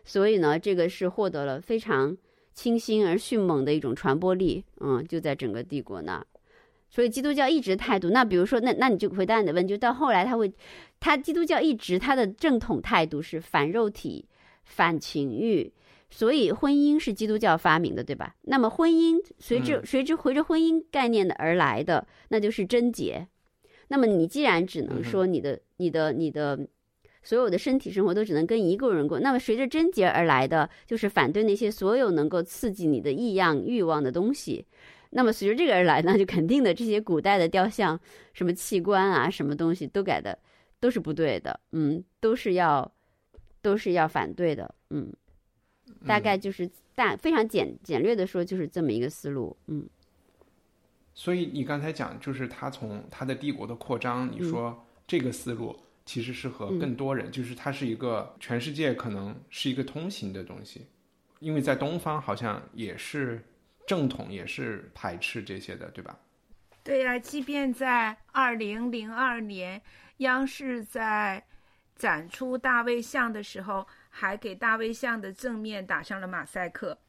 [0.06, 2.18] 所以呢，这个是获得了非常
[2.54, 6.26] 清新而迅猛的一种传播力，嗯，就在整个帝国那儿。
[6.90, 10.52] 所以基督教一直态度，那比如说，那那你就回答你的问题，就到后来他会，
[11.00, 14.26] 他基督教一直他的正统态度是反肉体、
[14.64, 15.72] 反情欲，
[16.10, 18.36] 所以婚姻是基督教发明的，对吧？
[18.42, 23.28] 那么婚姻随之随之随着婚姻概念的而来的，那就是贞洁。
[23.90, 26.60] 那么你既然只能说你的你的你的
[27.22, 29.20] 所有的身体生活都只能跟一个人过。
[29.20, 34.66] 那么随着贞洁而来的，就是反对那些所有能够刺激你的异样欲望的东西。
[35.12, 38.00] 那么随着这个而来呢，就肯定的这些古代的雕像，
[38.34, 40.38] 什么器官啊，什么东西都改的
[40.80, 42.92] 都是不对的，嗯，都是要
[43.62, 45.12] 都是要反对的，嗯，
[46.06, 49.88] 大概就是大非常简简略的说，就是这么一个思路，嗯。
[51.16, 60.86] 所以你刚才讲，就是他从他的帝国的扩张，你说这个思路其实是和更多人，就是它是一个全世界可能是一个通行的东西，
[61.40, 63.44] 因为在东方好像也是
[63.90, 66.16] 正统，也是排斥这些的，对吧？
[66.84, 69.82] 对呀，即便在二零零二年，
[70.18, 71.44] 央视在
[71.96, 77.00] 展出大卫像的时候，还给大卫像的正面打上了马赛克。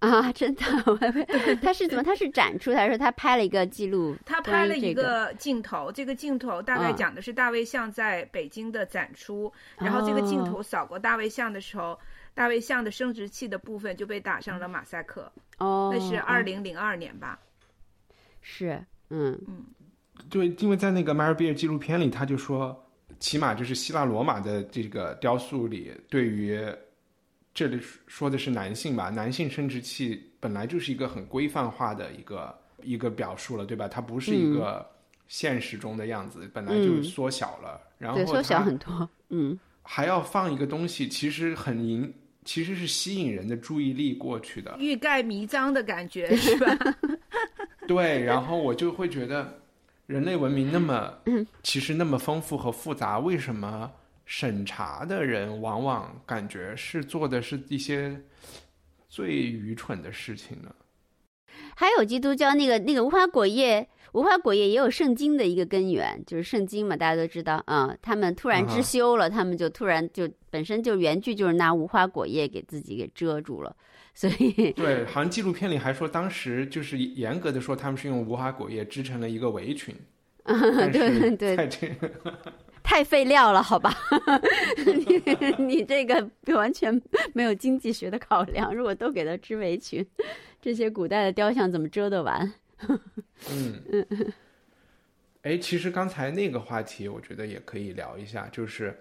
[0.00, 0.62] 啊，真的？
[1.62, 2.04] 他是怎么？
[2.04, 4.14] 他是展出，还是说他拍了一个记录？
[4.26, 11.98] 他拍了一个镜头，这个镜头大概讲的是大卫像在北京的展出，然后这个镜头扫过大卫像的时候，
[12.34, 15.30] 大卫像的生殖器的部分就被打上了马赛克。
[15.58, 17.38] 哦，那是二零零二年吧？
[18.42, 19.64] 是，嗯嗯，
[20.28, 22.84] 对，因为在那个 Mary Beer 纪录片里，他就说，
[23.18, 26.62] 起码就是希腊罗马的这个雕塑里，对于。
[27.56, 29.10] 这里说的是男性吧？
[29.10, 33.86] 男性生殖器本来就是一个很规范化的一个一个表述了，对吧？
[33.86, 34.84] 它不是一个
[35.28, 37.80] 现实中的样子，本来就缩小了。
[37.96, 42.12] 然后缩小很多，嗯，还要放一个东西，其实很引，
[42.44, 46.76] 其实是吸引人的注意力过去的，欲盖弥彰的感觉是吧？
[47.88, 49.60] 对，然后我就会觉得，
[50.06, 51.14] 人类文明那么，
[51.62, 53.90] 其实那么丰富和复杂，为什么？
[54.26, 58.18] 审查的人往往感觉是做的是一些
[59.06, 60.74] 最愚蠢的事情呢。
[61.76, 67.94] 还有基督教那个那个无花果叶，无花果叶也有圣经的一个根源，就是圣经嘛，大家都知道啊。
[68.00, 73.74] 他们突然知修了，他们就突然就本身就原句就是拿无花果叶给自己给遮住了，
[74.14, 79.94] 所以对，好像纪录片里还说当时就是严格的说他们是用无花果叶织成了一个围裙。
[80.44, 81.68] 对 对，
[82.84, 83.92] 太废料了，好吧？
[85.58, 87.02] 你你这个完全
[87.32, 88.72] 没有经济学的考量。
[88.72, 90.06] 如果都给他织围裙，
[90.62, 92.52] 这些古代的雕像怎么遮得完？
[93.50, 94.32] 嗯嗯。
[95.42, 98.96] 哎，其实刚才那个话题，我觉得也可以聊一下，就是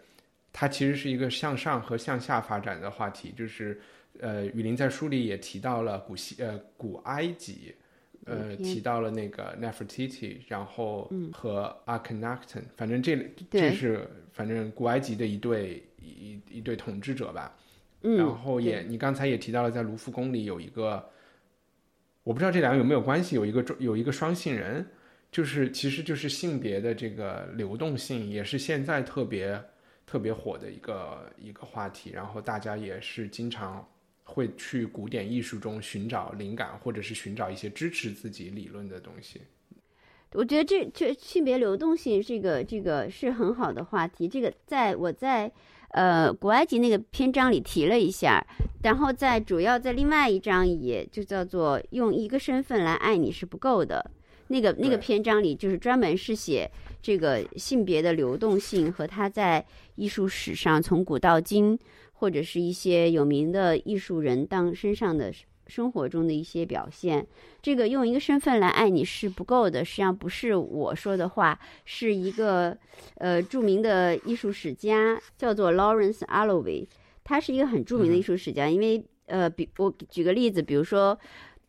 [0.52, 3.34] 它其实是一个向上和向下发展的话题。
[3.38, 3.80] 就是
[4.20, 7.74] 呃，雨林在书里也提到了古希呃古埃及。
[8.26, 13.18] 呃，提到了那个 Nefertiti，然后和 Akhenaten，反正这
[13.52, 17.54] 这是反正古埃及的一对一一对统治者吧。
[18.02, 21.06] 然后也你刚才也提到了，在卢浮宫里有一个，
[22.24, 24.86] 我不知道这两个有没有关系，有一个有一个双性人，
[25.32, 29.62] 就是其实就是性别的这个流动性，也是现在特别
[30.06, 32.12] 特别火的一个一个话题。
[32.12, 33.88] 然后大家也是经常。
[34.26, 39.42] 会去古典艺术中寻找灵感，或者是寻找一些支持自己理论的东西。
[40.32, 44.26] 我觉得这这性别流动性这个这个是很好的话题。
[44.26, 45.52] 这个在我在
[45.94, 48.46] 呃古埃及那个篇章里提了一下，
[48.84, 54.12] 然后在主要在另外一章也就叫做用一个身份来爱你是不够的。
[54.48, 56.70] 那个那个篇章里就是专门是写
[57.02, 59.66] 这个性别的流动性和它在
[59.96, 61.80] 艺术史上从古到今。
[62.16, 65.34] 或者是一些有名的艺术人当身上的
[65.68, 67.26] 生活中的一些表现，
[67.62, 69.84] 这个用一个身份来爱你是不够的。
[69.84, 72.78] 实际上不是我说的话，是一个
[73.16, 76.88] 呃著名的艺术史家叫做 Lawrence Alloway，
[77.24, 78.70] 他是一个很著名的艺术史家。
[78.70, 81.18] 因为呃，比我举个例子，比如说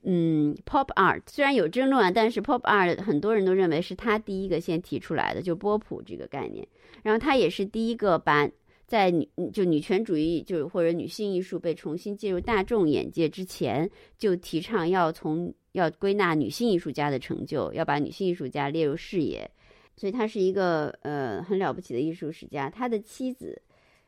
[0.02, 6.66] 嗯，Pop Art 虽然有争论啊，但是 Pop Art 很多人都认为是他第一个先提出来的，就波普这个概念。
[7.02, 8.48] 然后他也是第一个把。
[8.94, 19.50] 在女就女权主义就是或者女性艺术被重新进入大众眼界之前，就提倡要从要归纳女性艺术家的成就，要把女性艺术家列入视野。
[19.96, 22.70] 所以他是一个呃很了不起的艺术史家。
[22.70, 23.60] 他的妻子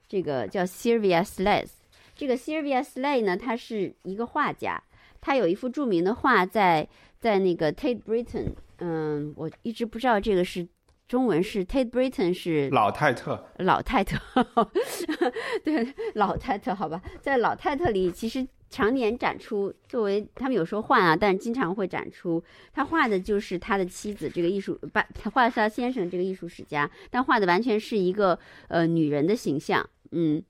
[0.07, 1.67] 这个叫 Sylvia Slay，
[2.15, 4.81] 这个 Sylvia Slay 呢，他是一个画家，
[5.21, 10.69] 他有一幅著名的画在在那个 Tate Britain，嗯，我一直不知道这个是。
[11.09, 14.19] 中文是 Tate Britain 是老泰特，老泰特，
[15.63, 22.43] 对老泰特，好吧，在老泰特里其实常年展出，作为他们有时候换啊，但是经常会展出。
[22.73, 28.37] 他画的就是他的妻子这个艺术，把他画的是他先生这个艺术史家，但画的完全是一个
[28.67, 29.89] 呃女人的形象。
[30.11, 30.43] 嗯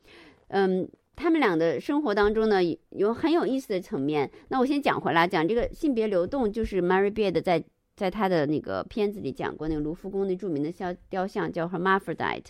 [0.48, 4.30] 嗯，他们俩的生活当中呢有很有意思的层面。
[4.48, 7.62] 那我先讲回来，讲这个性别流动，就是 Mary Beard 在。
[7.97, 12.44] 在他的那个片子里讲过，那个卢浮宫那著名的肖雕像叫 Hermaphrodite。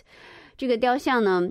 [0.57, 1.49] 这个雕像呢，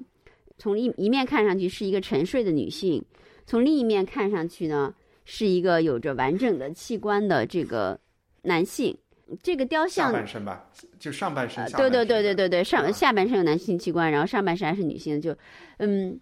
[0.59, 3.03] 从一一面看上去是一个沉睡的女性，
[3.47, 4.94] 从另一面看上去呢，
[5.24, 7.99] 是一个有着完整的器官的这个
[8.42, 8.97] 男性。
[9.42, 10.70] 这个雕像下半身吧，
[11.01, 11.64] 就上半身。
[11.72, 15.36] 对对对对对对，上啊下半身有男性器官，然后上半身还是女性，就
[15.78, 16.20] 嗯。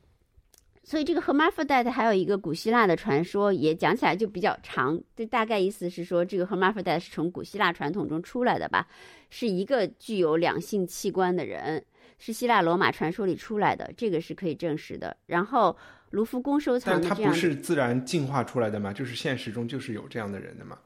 [0.87, 5.01] 所以这个 hermaphrodite 还有一个古希腊的传说，也讲起来就比较长。
[5.17, 8.87] 这大概意思是说，这个 hermaphrodite 是从古希腊传统中出来的吧，
[9.31, 11.83] 是一个具有两性器官的人，
[12.19, 15.17] 是希腊罗马传说里出来的，这个是可以证实的。
[15.25, 15.75] 然后
[16.11, 18.93] 卢浮宫收藏但它不的这样的，是自然进化出来的吗？
[18.93, 20.79] 就是现实中就是有这样的人的吗。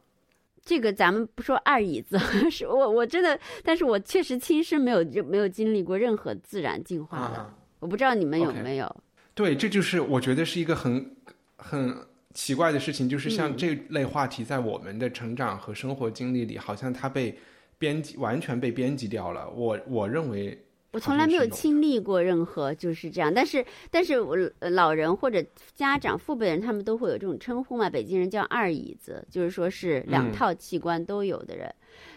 [0.65, 2.17] 这个咱们不说二椅子，
[2.53, 9.03] 是我我真的，但是我确实亲身没有就没有经历过任何自然进化的，啊，我不知道你们有没有。
[9.39, 11.15] 对，这就是我觉得是一个很
[11.59, 11.97] 很
[12.35, 17.39] 奇怪的事情，就是像嗯这类话题，在我们的成长和生活经历里，好像它被
[17.79, 19.49] 编辑完全被编辑掉了。
[19.51, 20.61] 我我认为
[20.91, 25.41] 我从来没有经历过任何就是这样，但是但是我呃老人或者
[25.73, 31.73] 家长父辈人他们都会有这种称呼嘛，北京人叫二椅子，就是说是两嗯套器官都有的人，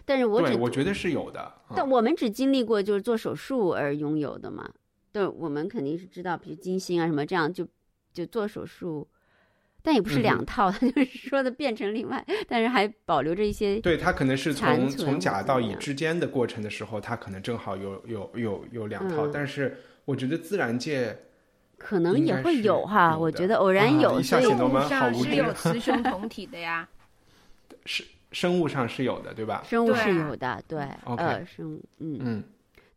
[0.05, 1.53] 但是我只对，我觉得是有的。
[1.69, 4.69] 嗯但我们只经历过就是做手术而拥有的嘛，
[5.11, 7.67] 对，我们肯定是知道，比如金星啊什么这样就
[8.13, 9.07] 就做手术，
[9.81, 21.17] 但也不是嗯两套， 就是说的变成另外，但是还保留着一些对，它可能是从从甲到乙之间的过程的时候，它可能正好有有有有两套，嗯但是我觉得自然界
[21.77, 26.87] 可能也会有哈，有我觉得偶然有，啊所以我们上是有雌雄同体的呀。
[27.85, 29.63] 是生物上是有的，对吧？
[29.65, 30.79] 生物是有的，对
[31.17, 32.19] 呃，生物，嗯。
[32.21, 32.43] 嗯，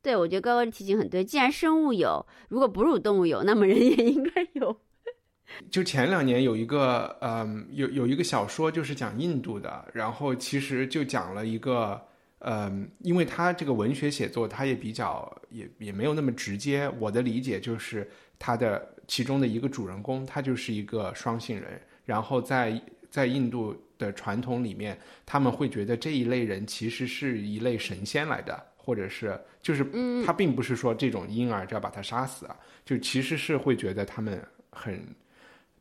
[0.05, 1.25] 对，我觉得高高的提醒很对。
[1.25, 4.77] 既然生物有，如果哺乳动物有，那么人也应该有。
[5.71, 11.99] 就前两年有一个，嗯，有有一个小说，就是讲印度的，然后其实就讲了一个，
[12.41, 16.87] 嗯，因为他这个文学写作，他也比较也也没有那么直接。
[16.99, 18.07] 我的理解就是，
[18.39, 22.79] 他的其中的一个主人公，他就是一个双性人，然后在
[23.09, 29.85] 在印度的传统里面，他们会觉得这一类人其实是一类神仙来的，或者是就是
[30.27, 35.03] 他并不是说这种婴儿就要把他杀死啊，就其实是会觉得他们很。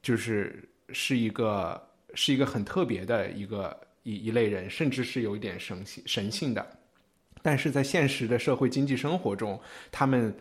[0.01, 1.81] 就是是一个
[2.13, 6.77] 是一个很特别的一个一一类人，甚至是有一点神性神性的，
[7.41, 9.57] 但是在现实的社会经济生活中，
[9.93, 10.35] 他们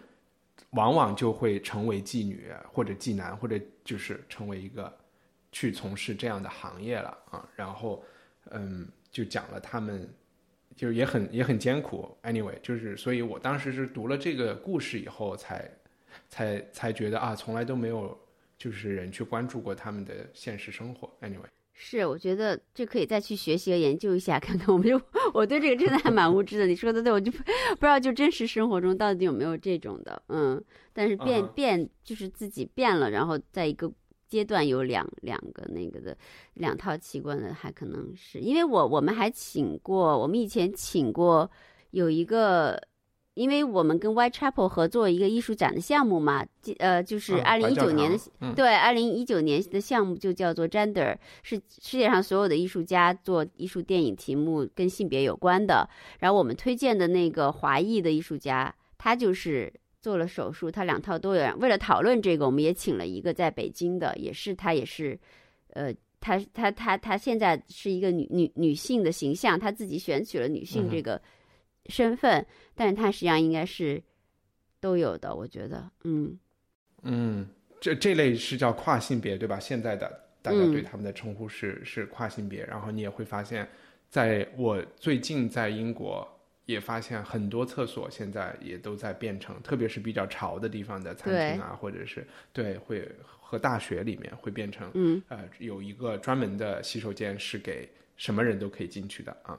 [0.71, 4.93] 往往就会成为妓女或者妓男，或者就是成为一个
[5.53, 7.49] 去从事这样的行业了啊。
[7.55, 8.05] 然后，
[8.51, 10.13] 嗯，就讲了他们。
[10.77, 15.71] 就是也很也很艰苦，anyway，就是所以我当时是读了这个故事以后才，
[16.29, 18.19] 才才觉得啊，从来都没有
[18.59, 21.11] 就是人去关注过他们的现实生活。
[21.21, 25.01] Anyway，是，我觉得这可以再去学习和研究一下，看看我们就
[25.35, 26.67] 我对这个真的还蛮无知的。
[26.67, 27.39] 你说的对，我就不
[27.79, 30.63] 不知道就真实生活中到底有没有这种的，嗯，
[30.93, 33.91] 但是变、变就是自己变了，然后在一个
[34.33, 36.17] 阶段有两两个那个的
[36.55, 41.51] 两套器官的，还可能是因为我我们还请过，我们以前请过
[41.91, 42.81] 有一个。
[43.35, 46.45] 因为我们跟 Whitechapel 合作一个艺术展的项目嘛，
[46.77, 48.19] 呃，就是嗯二零一九年的
[48.55, 55.89] 对，二零一九年的项目就叫做 Gender，是世界上所有的艺术家做艺术电影题目跟性别有关的。
[56.19, 59.73] 然后我们推荐的那个华裔的艺术家，他就是
[60.03, 61.57] 做了手术，他两套都有。
[61.59, 65.19] 为了讨论这个，我们也请了一个在北京的，也是他也是，
[65.69, 71.23] 呃，他他他他现在是一个女女女性的形象，他自己选取了女性这个
[71.87, 72.45] 身份，
[72.75, 74.03] 但是他实际上应该是
[74.81, 76.37] 都有的，我觉得，嗯。
[77.05, 77.49] 嗯，
[77.81, 79.59] 这这类是叫跨性别，对吧？
[79.59, 80.09] 现在的
[80.43, 83.69] 大家嗯对他们的称呼是、是跨性别，然后你也会发现，
[84.09, 86.29] 在我最近在英国
[86.67, 93.09] 也发现很多厕所现在也都在变成，特别是比较潮的地方的餐厅啊，或者是对会
[93.41, 99.59] 和大学里面会变成，嗯，呃，有一个专门的洗手间是给什么人都可以进去的啊，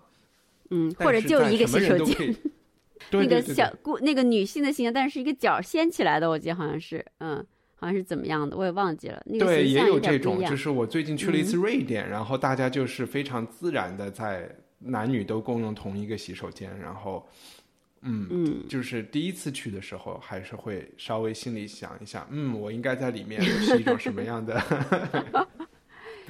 [0.70, 2.36] 嗯，或者就一个洗手间，
[3.12, 7.46] 对那个小姑，那个女性的形象，但是是一个角掀起来的，我记得好像是，嗯，
[7.76, 9.22] 好像是怎么样的，我也忘记了。
[9.26, 11.18] 那个对，也有这种，就是我最近。
[11.18, 14.50] 去了一次瑞典，然后大家就是非常自然的在
[14.84, 17.28] 男女都共用同一个洗手间，然后，
[18.02, 24.60] 嗯，嗯，就是第一次去的时候，还是会稍微心里想一下，嗯，我应该在里面是一种什么样的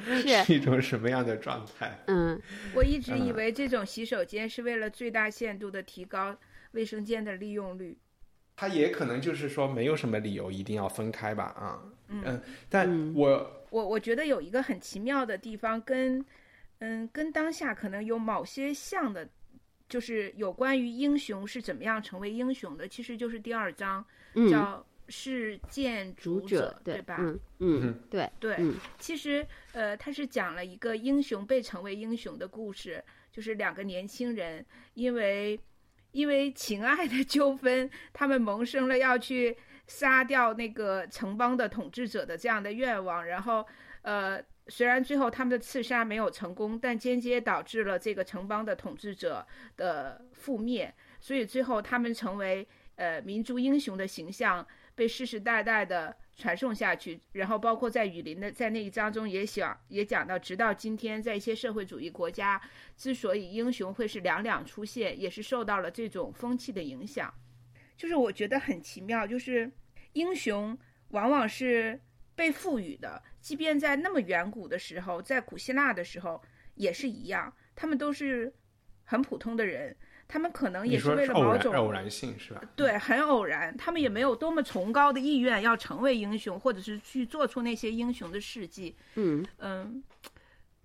[0.21, 1.97] 是，是一种什么样的状态？
[2.07, 2.39] 嗯，
[2.75, 6.35] 我一直以嗯为这种洗手间是为了最大限度的提高
[6.71, 7.97] 卫生间的利用率。
[8.55, 12.39] 它也可能就是说没有什么理由一定要分开吧，啊，嗯
[12.69, 16.23] 但嗯我我我觉得有一个很奇妙的地方，跟
[16.85, 19.25] 嗯跟当下可能有某些像的
[19.87, 27.15] 就是有关于英雄是怎么样成为英雄的，其实就是第二章，嗯，叫事件主者，对吧？
[27.19, 34.65] 嗯嗯，对对，嗯其实呃，他是讲了一个英雄被成为英雄的故事，就是两个年轻人
[34.95, 35.57] 因为
[36.11, 39.55] 因为情爱的纠纷，他们萌生了要去
[39.87, 43.65] 杀掉那个城邦的统治者的这样的愿望，然后
[44.01, 44.43] 呃。
[44.69, 49.45] 虽然最后他们的刺杀没有成功，但间接导致了这个城邦的统治者
[49.75, 57.19] 的覆灭，所以最后他们成为呃民族英雄的形象被世世代代的传送下去。
[57.33, 62.61] 然后包括在雨林的在那一章中也想也讲到，直到今天，在一些社会主义国家，
[62.95, 67.33] 之所以英雄会是两两出现，也是受到了这种风气的影响。
[67.97, 69.69] 就是我觉得很奇妙，就是
[70.13, 70.77] 英雄
[71.09, 71.99] 往往是。
[72.35, 76.41] 被赋予的，即便在那么远古的时候，在古希腊的时候
[76.75, 78.51] 也是一样，他们都是
[79.03, 79.95] 很普通的人，
[80.27, 82.61] 他们可能也是为了某种偶然性是吧？
[82.75, 88.95] 对，很偶然，他们也没有多么崇高的意愿要成为英雄，或者是去做出那些英雄的事迹。
[89.15, 90.03] 嗯嗯，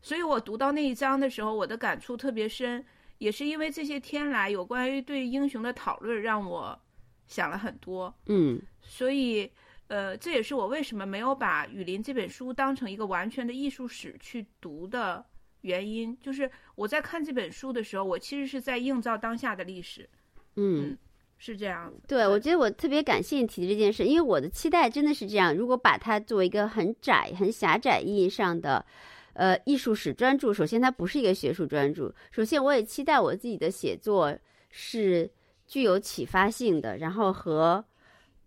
[0.03, 2.85] 所以我读到那一章的时候，我的感触特别深，
[3.17, 6.79] 也是因为这些天来有关于对英雄的讨论，让我
[7.27, 8.15] 想了很多。
[8.27, 9.51] 嗯，所以。
[9.89, 15.25] 呃，这也是我为什么没有把《雨林》这本书当成一个完全的艺术史去读的
[15.63, 16.17] 原因。
[16.21, 20.09] 就是我在看这本书的时候，我其实是在映照当下的历史。
[20.57, 20.97] 嗯，
[21.39, 21.91] 是这样。
[22.07, 28.85] 对，我觉得我特别感谢你提的这件事，因为我的期待真的是这样：如果把它作为一个很窄、很狭窄意义上的
[29.33, 32.15] 呃艺术史专注，首先它不是一个学术专注。
[32.31, 35.31] 首先，我也期待我自己的写作是
[35.67, 37.83] 具有启发性的，然后和。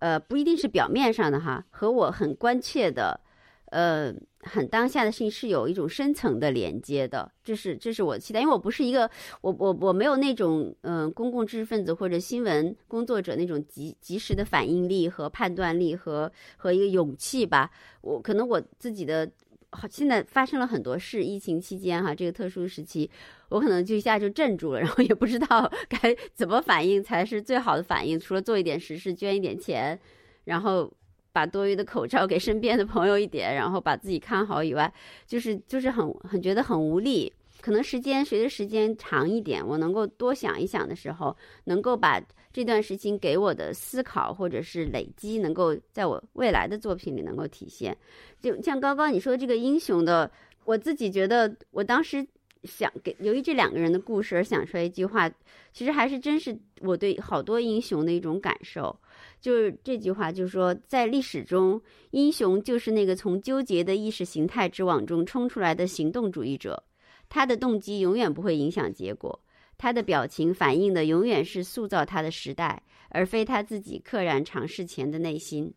[0.01, 3.19] 呃，不一定是表面上的哈，和我很关切的，
[3.65, 9.07] 呃，很当下的事情是有一种深层的连接的，这是这是我期待，因为我不是一个，
[9.41, 17.69] 我我我没有那种嗯公共知识分子或者新闻工作者那种及及时的反应力和判断力和和一个勇气吧，
[18.01, 19.29] 我可能我自己的。
[19.71, 21.23] 好，现在发生了很多事。
[21.23, 23.09] 疫情期间，哈，这个特殊时期，
[23.49, 28.19] 我可能就一下就镇住了，然后也不知道 该怎么反应才是最好的反应。
[28.19, 29.97] 除了做一点实事，捐一点钱，
[30.43, 30.91] 然后
[31.31, 34.93] 把多余的口罩给身边的朋友一点，然后把自己看好以外，
[35.25, 37.31] 就是就是很很觉得很无力。
[37.61, 42.21] 可能时间随着时间长一点，我能够多想一想的时候，能够把。
[42.53, 47.95] 这段时间给我的思考或者是累积，能够在我未来的作品里能够体现。
[48.41, 50.29] 就像刚刚你说这个英雄的，
[50.65, 52.25] 我自己觉得，我当时
[52.63, 55.29] 想给由于这两个人的故事而想出来一句话，
[55.71, 58.95] 其实还是真是我对好多英雄的一种感受。
[59.39, 61.81] 就是这句话，就是说，在历史中，
[62.11, 66.83] 英雄就是那个从纠结的意识形态之网中冲出来的行动主义者，
[67.27, 69.39] 他的动机永远不会影响结果。
[69.81, 75.73] 他的表情反映的永远是塑造他的时代，而非他自己溘然尝试前的内心。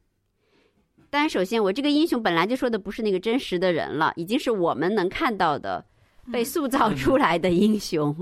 [1.09, 5.83] 当然，首先，我这个英雄本来就说的不是那个真实的人了，已经是我们能看到的
[6.31, 8.15] 被塑造出来的英雄。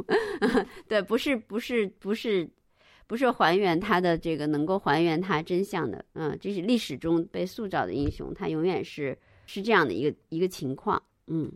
[0.86, 2.48] 对，不是，不是，不是，
[3.08, 6.04] 不是还原他的这个能够还原他真相的。
[6.12, 11.02] 嗯，这是历史中被塑造的英雄，他永远是是这样的一个一个情况。
[11.26, 11.50] 嗯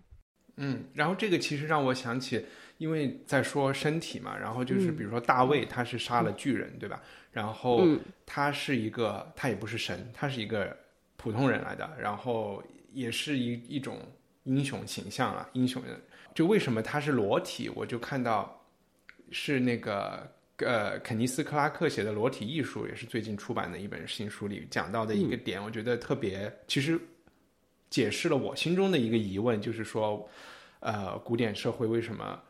[0.56, 2.44] 嗯，然后这个其实让我想起。
[2.78, 7.02] 因为在说身体嘛，然后就是比如说大卫，他是杀了巨人，对吧？
[7.32, 7.86] 然后
[8.24, 10.76] 他是一个，他也不是神，他是一个
[11.16, 12.62] 普通人来的，然后
[12.92, 13.98] 也是一一种
[14.44, 16.00] 英雄形象啊，英雄人。
[16.34, 17.70] 就为什么他是裸体？
[17.74, 18.62] 我就看到
[19.30, 27.00] 是那个呃肯尼斯克拉克写的《裸体艺术》，也是最近出版的一本新书里讲到的一个点，我觉得特别，其实
[27.88, 30.28] 解释了我心中的一个疑问，就是说，
[30.80, 32.42] 呃，古典社会为什么？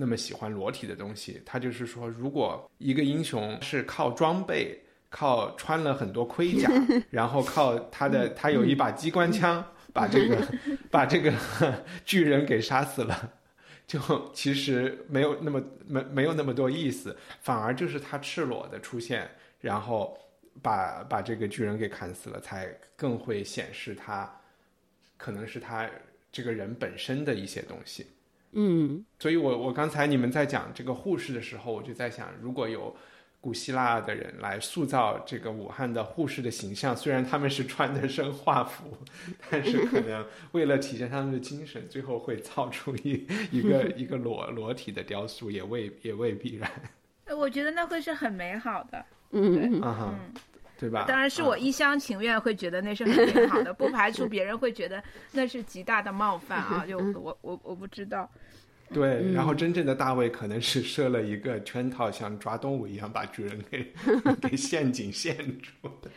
[0.00, 6.70] 那么喜欢裸体的东西，他就是说，如果一个英雄是靠装备，靠穿了很多盔甲，
[7.10, 10.48] 然后靠他的他有一把机关枪， 把这个
[10.90, 11.30] 把这个
[12.06, 13.34] 巨人给杀死了，
[13.86, 14.00] 就
[14.32, 19.28] 其实没有那么没没有那么多意思，反而就是他赤裸的出现，
[19.60, 20.18] 然后
[20.62, 24.40] 把把这个巨人给砍死了，才更会显示他
[25.18, 25.86] 可能是他
[26.32, 28.06] 这个人本身的一些东西。
[28.52, 32.96] 嗯，所以我我刚才你们在讲这个护士的时候，我就在想，如果有
[33.40, 38.96] 古希腊的人来塑造这个武汉的护士的形象，虽然他们是穿的身画服，
[39.50, 46.70] 但是可能为了体现他们的精神，最后会造出一一个 一个裸裸体的雕塑，也未也未必然。
[47.34, 49.80] 我觉得那会是很美好的，嗯。
[49.80, 50.18] 嗯，
[50.80, 51.04] 对吧？
[51.06, 55.02] 当然是我一厢情愿会觉得那是很美好的， 不排除别人会觉得
[55.32, 56.84] 那是极大的冒犯啊！
[56.88, 58.26] 就我我我不知道。
[58.92, 63.92] 对，然后真正的大卫可能是设了一个圈套，像抓动物一样把主人给
[64.40, 65.70] 给陷阱陷住
[66.00, 66.10] 的。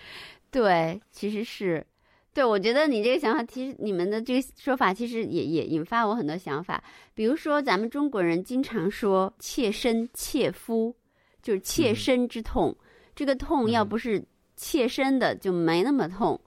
[0.50, 1.86] 对，其实是，
[2.34, 6.84] 对我觉得你这个想法，其实你们的这个说法，其实也也引发我很多想法。
[7.14, 10.96] 比如说，咱们中国人经常说切身切肤，
[11.44, 12.76] 就是切身之痛。
[13.14, 14.24] 这个痛要不是
[14.64, 16.40] 切身的，就没那么痛。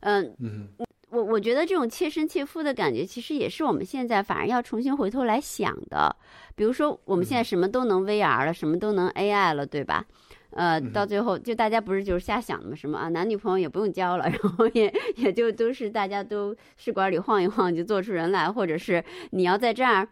[0.00, 0.68] 嗯嗯。
[1.10, 6.14] 我我觉得这种切身切肤的感觉，其实也是我们现在反而要重新回头来想的。
[6.54, 10.04] 比如说，我们现在什么都能 VR 了，什么都能 AI 了，对吧？
[10.50, 12.74] 呃，到最后就大家不是就是瞎想的吗？
[12.76, 20.08] 什么啊，男女朋友也不用交了， 然后也也就都是大家都试管里晃一晃就做出人来，或者是你要在这儿。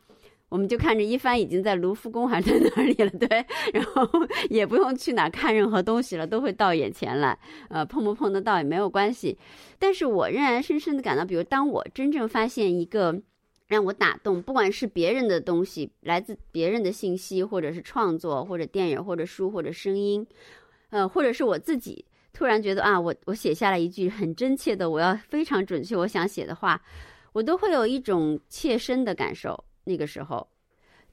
[0.49, 4.09] 我们就看着一帆已经在卢浮宫还是在哪里了， 对，然后
[4.49, 7.37] 也不用去哪看任何东西了，都会到眼前来，
[7.69, 9.37] 呃，碰不碰得到也没有关系。
[9.79, 13.21] 但是我仍然深深的感到，比如当我真正发现一个
[13.67, 20.25] 让我打动，不管是别人的东西，来自别人的信息，或者是创作，或者电影，或者书，或者声音，
[20.91, 26.81] 呃，或者是我自己突然觉得啊，我我写下了一句很真切的，我要非常准确我想写的话，
[27.33, 29.65] 我都会有一种切身的感受。
[29.87, 30.47] 那个时候，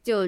[0.01, 0.27] 就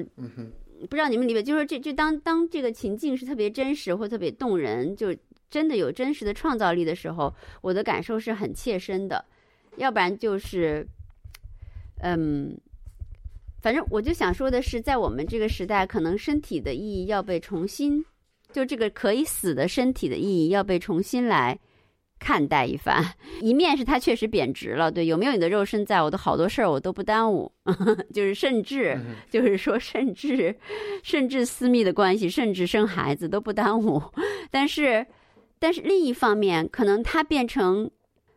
[0.88, 5.14] 不知道你们理解，就是这这当当这个情境是特别真实或特别动人，就
[5.50, 9.24] 真的有真实的创造力的时候，我的感受是很切身的。
[9.76, 10.86] 要不然就是，
[11.98, 12.56] 嗯，
[13.60, 18.04] 反正我就想说的是，在我们这个时代，可能身体的意义要被重新，
[18.52, 21.58] 就这个可以死的身体的意义要被重新来。
[22.18, 23.04] 看待一番，
[23.40, 27.52] 一面是它确实贬值了，对，有没有你的肉身在，我的好多事儿我都不耽误，
[28.12, 28.98] 就是甚至
[29.30, 30.54] 就是说甚至
[31.02, 34.02] 甚至私密的关系，甚至生孩子都不耽误。
[34.50, 35.06] 但是，
[35.58, 37.90] 但是另一方面，可能它变成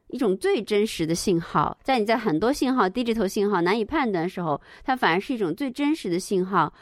[0.09, 6.73] 一种最真实的信号，在你在很多信号低着头信号难以判断的时候，它反而是一种最真实的信号，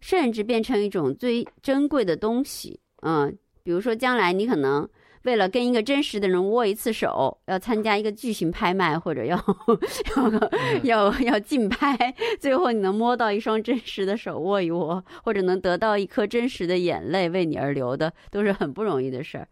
[0.00, 2.80] 甚至变成一种最珍贵的东西。
[3.02, 4.88] 嗯，比如说将来你可能。
[5.24, 9.36] 为了跟一个真实的人握一次手，要参加一个巨型拍卖，或者要
[10.84, 19.46] 要要要竞拍，最后你能摸到一双真实的手握一握，或者能得到一颗真实的眼泪为你而流的，都是很不容易的事儿。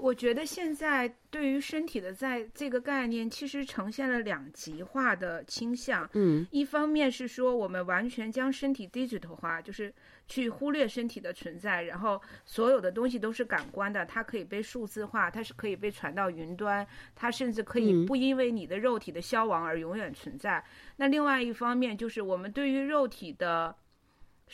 [0.00, 6.08] 我觉得现在对于身体的在这个概念，其实呈现了两极化的倾向。
[6.14, 9.92] 嗯，一方面是说我们完全将身体 digital 化，就是
[10.26, 20.64] 去忽略身体的存在，然后所有的东西都是感官的，它可以被数字化，它是可以被传到云端，它甚至可以不因为你的肉体的消亡而永远存在。
[20.96, 23.74] 那另外一方面就是我们对于肉体的，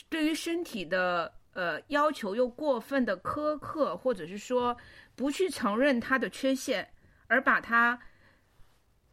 [0.08, 4.76] 对于身体的呃要求又过分的苛刻，或者是说。
[5.16, 6.88] 不去承认它的缺陷，
[7.26, 7.98] 而把它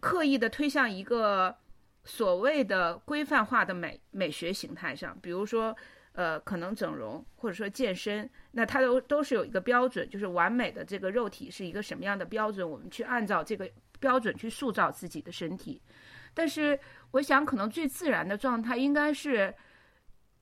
[0.02, 1.58] 刻意的推向一个
[2.04, 5.76] 所谓的规范化的美美学形态上，比如说，
[6.12, 15.82] 呃，可能整容或者说健身，那它都都是有一个标准，就是完美的这个肉体是一个什么样的标准，我们去按照这个标准去塑造自己的身体。
[16.34, 16.78] 但是，
[17.12, 19.56] 我想可能最自然的状态应该是，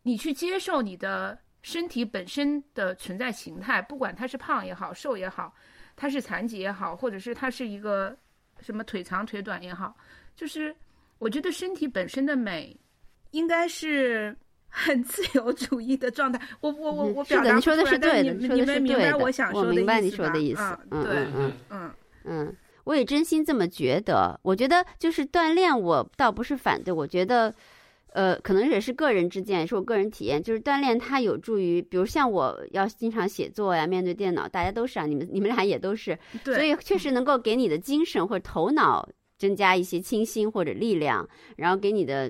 [0.02, 1.40] 你去接受你的。
[1.62, 5.54] 身体本身的存在形态，不管他是胖也好，瘦也好，
[5.96, 8.18] 他是残疾也好，或者是他是一个
[8.60, 9.96] 什么腿长腿短也好，
[10.36, 10.76] 就是
[11.20, 12.76] 我觉得身体本身的美，
[13.30, 14.36] 应该是
[14.68, 16.42] 很自由主义的状态。
[16.62, 20.78] 我我我我表达你说的是对的，你们明白我想说的意思明白你说的意思。
[20.90, 21.92] 嗯，对，嗯嗯
[22.24, 22.56] 嗯，
[22.86, 24.40] 我也真心这么觉得。
[24.42, 27.54] 我觉得就是锻炼，我倒不是反对，我觉得。
[28.14, 39.08] 呃，可能也是个人之见，也是我个人体验，就是锻炼它有助于，比如像我要经常写作呀，面对电脑，大家都是啊，你们你们俩也都是，所以确实能够给你的精神或者头脑
[39.38, 42.30] 增加一些清新或者力量，然后给你的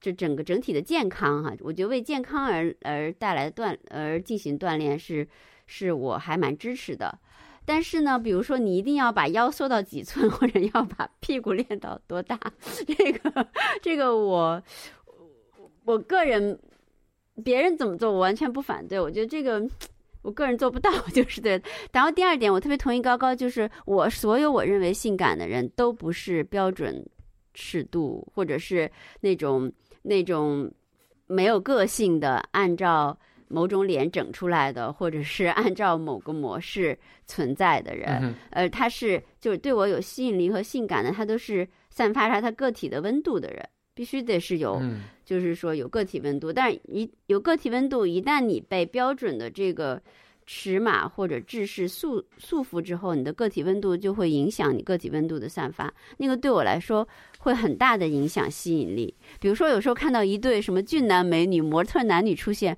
[0.00, 5.28] 这整个整体的健康哈，我觉得为健康而而带来锻而进行锻炼是
[5.66, 7.18] 是我还蛮支持的，
[7.66, 12.40] 但是呢，比如说你一定要把腰缩到几寸，或者要把屁股练到多大，
[12.88, 13.46] 这个
[13.82, 14.62] 这个我。
[15.84, 16.58] 我个人，
[17.42, 19.00] 别人怎么做我完全不反对。
[19.00, 19.66] 我觉得这个，
[20.22, 21.60] 我个人做不到，就是对。
[21.92, 27.04] 然后第二点，我特别同意高高，就是我所有我认为性感的人都不是标准
[27.54, 29.72] 尺度，或者是那种
[30.02, 30.70] 那种
[31.26, 33.18] 没有个性的，按照
[33.48, 38.34] 某种脸整出来的，或者是按照某个模式存在的人。
[38.50, 43.66] 呃，他是就是对我有吸引力和性感的，他都是散发出他个体的温度的人。
[44.00, 44.80] 必须得是有，
[45.26, 50.00] 就是说有个体温度，但是一有个体温度，一旦你被标准的这个
[50.46, 55.92] 尺码或者制式束束缚之后，你的个体温度就会影响你个体温度的散发。
[56.16, 57.06] 那个对我来说，
[57.40, 59.14] 会很大的影响吸引力。
[59.38, 62.74] 比如说，有时候看到一对什么俊男美女、模特男女出现，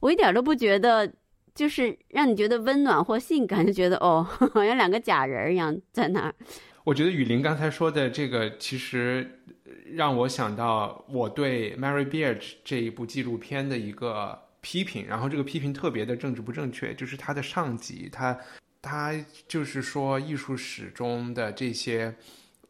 [0.00, 1.10] 我一点都不觉得，
[1.54, 4.22] 就是让你觉得温暖或性感，就觉得哦，
[4.52, 6.34] 好像两个假人一样在那儿。
[6.84, 9.40] 我觉得雨林刚才说的这个，其实
[9.92, 18.38] 让我想到我对《Mary Beard》这一部纪录片的一个批评，然后这个批评特别的政治不正确，就是他的上级，他
[18.82, 19.12] 他
[19.48, 22.14] 就是说艺术史中的这些，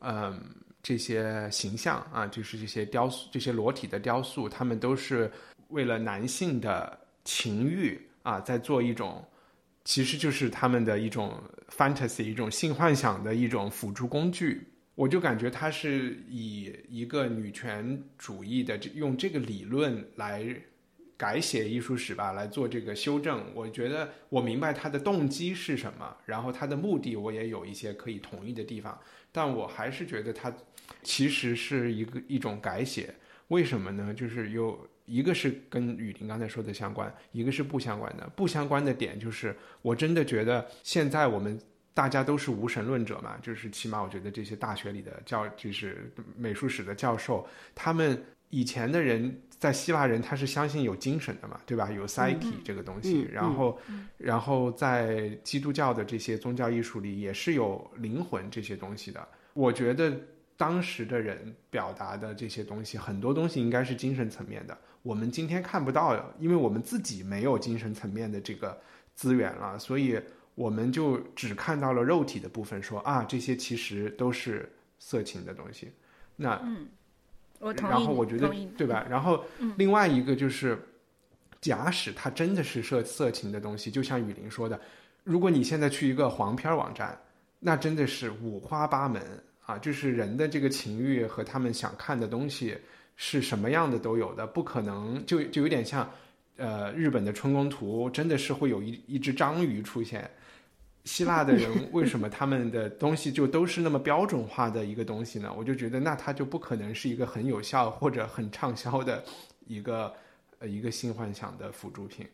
[0.00, 0.40] 嗯，
[0.82, 5.30] 这些形象啊，就是这些雕塑、这些裸体的雕塑，他们都是
[5.68, 9.24] 为了男性的情欲啊，在做一种。
[9.84, 11.40] 其实就是他们的一种
[11.70, 14.66] fantasy，一种性幻想的一种辅助工具。
[14.96, 20.44] 我就感觉他是以一个女权主义的用这个理论来
[21.16, 23.44] 改写艺术史吧，来做这个修正。
[23.54, 28.98] 我觉得我明白他的动机是什么，然后他的目的我也有一些可以同意的地方，
[29.30, 30.52] 但我还是觉得他
[31.04, 33.14] 其实是一个一种改写。
[33.48, 34.12] 为什么呢？
[34.12, 34.84] 就是有。
[35.08, 38.28] 一个是跟雨林刚才说的相关，一个是不相关的。
[38.34, 41.56] 不相关的点就是，我真的觉得现在我们
[41.96, 51.90] 大家都是无神论者嘛，就是起码我觉得这些大学里的教，就是美术史的教授，他们以前的人在希腊人他是相信有精神的嘛，对吧？
[51.90, 53.78] 有 psyche 这个东西，然后，
[54.18, 59.26] 然后在基督教的这些宗教艺术里也是有灵魂这些东西的。
[59.54, 60.14] 我觉得
[60.54, 64.76] 当时的人表达的这些东西，很多东西应该是精神层面的。
[65.02, 68.78] 我们今天看不到，因为我们自己没有精神层面的这个
[69.14, 70.20] 资源了，所以
[70.56, 75.88] 我们就只看到了肉体的部分，说啊，这些其实都是色情的东西。
[76.34, 76.88] 那嗯，
[77.60, 77.92] 我同意。
[77.92, 79.06] 然后我觉得对吧？
[79.08, 79.44] 然后
[79.76, 80.76] 另外一个就是，
[81.60, 84.80] 假使它真的是色色情的东西，就像雨林说的，
[85.22, 87.16] 如果你现在去一个黄片网站，
[87.60, 89.22] 那真的是五花八门
[89.64, 92.76] 啊，就是人的这个情欲和他们想看的东西。
[93.18, 96.06] 是什么样的都有的，不可能就就有点像，
[96.56, 100.30] 呃，日本的春宫图真的是会有一一只章鱼出现。
[101.06, 105.50] 希腊的人为什么他们的东西就都是那么标准化的一个东西呢？
[105.56, 109.24] 我就觉得那它就不可能是一个很有效或者很畅销的
[109.66, 110.12] 一个
[110.58, 112.26] 呃一个性幻想的辅助品。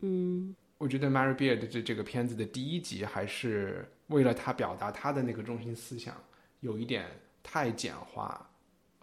[0.00, 6.14] 嗯，我觉得《Mary Beard》这这个片子的第一集还是为了他表达他的那个中心思想，
[6.60, 7.06] 有一点
[7.42, 8.46] 太简化。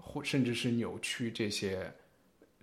[0.09, 1.93] 或甚至是扭曲这些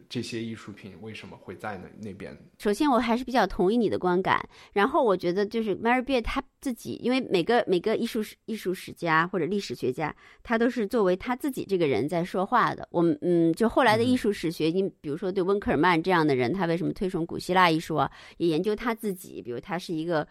[0.08, 2.36] 这些艺术品为什么会在那那边？
[2.58, 4.40] 首先，我还是比较同意你的观感。
[4.72, 12.86] 然后，我觉得就是 Mary Beard 他自己，因为每个每个艺术史艺术史家或者历史学家，他都是作为他自己这个人在说话的。
[12.90, 18.10] 我们嗯，就后来的艺术史学，你比如说对温克尔曼这样的人，他为什么推崇古希腊艺术啊？
[18.38, 20.26] 也研究他自己，比如他是一个。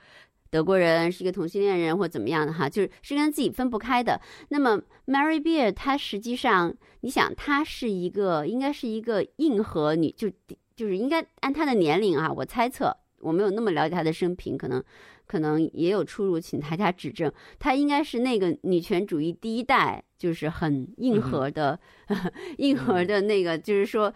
[0.53, 4.21] 德国人是一个同性恋人或怎么样的哈，就是是跟自己分不开的。
[4.49, 10.29] 那么 Mary Beard 她实际上，你想她是一个应该是一个硬核女，就
[10.75, 14.83] 就是应该按她的年龄啊，我猜测我没有那么了解她的生平，可能
[15.25, 17.31] 可能也有出入，请大家指正。
[17.59, 21.79] 她应该是那个女权主义第一代，就是很硬核的，
[22.57, 24.13] 硬核的那个，就是说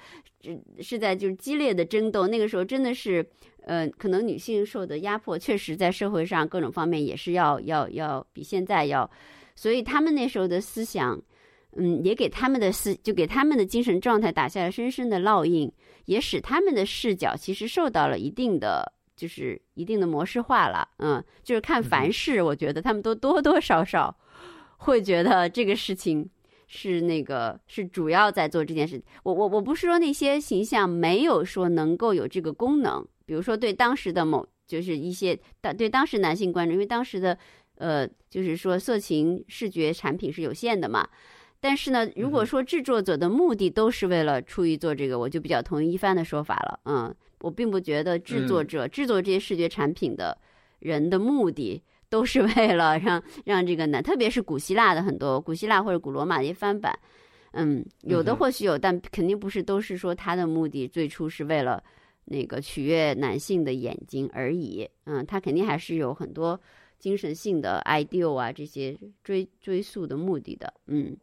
[0.80, 2.28] 是在就是激烈的争斗。
[2.28, 3.26] 那个时候真的是。
[3.68, 9.12] 呃，可能女性受的压迫，确实在社会上各种方面也是要要要比现在要，
[9.58, 11.22] 所以他们那时候的思想，
[11.76, 15.70] 嗯，也给他们的思就给他们的精神状态打下了深深的烙印，
[16.06, 24.16] 也使他们的视角其实受到了一定的就是一定的模式化了，嗯，就是看凡事，我觉得他们都多多少少
[24.78, 26.30] 会觉得这个事情
[26.68, 29.04] 是那个是主要在做这件事。
[29.24, 33.06] 我我我不是说那些形象没有说能够有这个功能。
[33.26, 37.38] 比如说，对当时的某就是一些当对当时男性观众，因为当时的
[37.76, 41.10] 呃，就是说色情视觉产品是有限的嘛。
[41.60, 46.80] 但是呢，如果说制作者的目的都是为了出于做这个，我就比较同意一帆的说法了。
[46.86, 50.38] 嗯，我并不觉得制作者制作这些视觉产品的
[50.80, 56.98] 人的目的都是为了让让这个男，特别是古希腊的很多古希腊或者古罗马的一些翻版，
[57.52, 61.84] 嗯，有的或许有，但肯定不是都是说他的目的最初是为了。
[62.30, 66.60] 那个取悦男性的眼睛而已，嗯，他肯定还是有很多
[67.00, 71.16] 精神性的 ideal 啊，这些追追溯的目的的，嗯，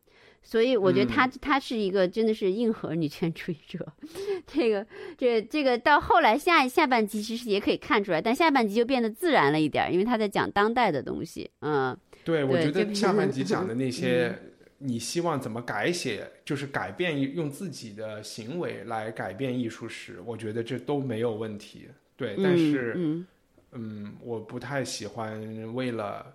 [0.45, 3.85] 所以我觉得他他是一个真的是硬核女权主义者，
[4.47, 4.87] 这个
[5.19, 14.39] 这这个到后来下下半集其实也可以看出来，但下半集就变得自然了一点，因为他在讲当代的东西，嗯，对，我觉得下半集讲的那些。
[14.79, 16.31] 你希望怎么改写？
[16.45, 21.89] 就是改变用自己的行为来改变艺术史，我觉得这都没有问题。
[22.17, 23.25] 对，但是，
[23.73, 26.27] 嗯，我不太喜欢为了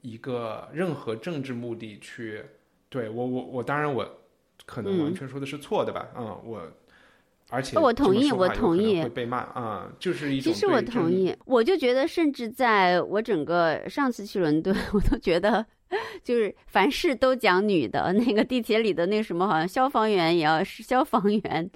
[0.00, 2.42] 一个任何政治目的去。
[2.92, 4.06] 对我，我我当然我
[4.66, 6.06] 可能完全说的是错的吧？
[6.14, 6.60] 嗯，我
[7.48, 15.64] 而且我同意我同意会被骂啊、就是一种其实我同意，我就觉得，甚至在我整个上次去伦敦， 我都觉得，
[16.22, 18.12] 就是凡事都讲女的。
[18.12, 21.70] 那个地铁里的那个什么，好像消防员也要是消防员，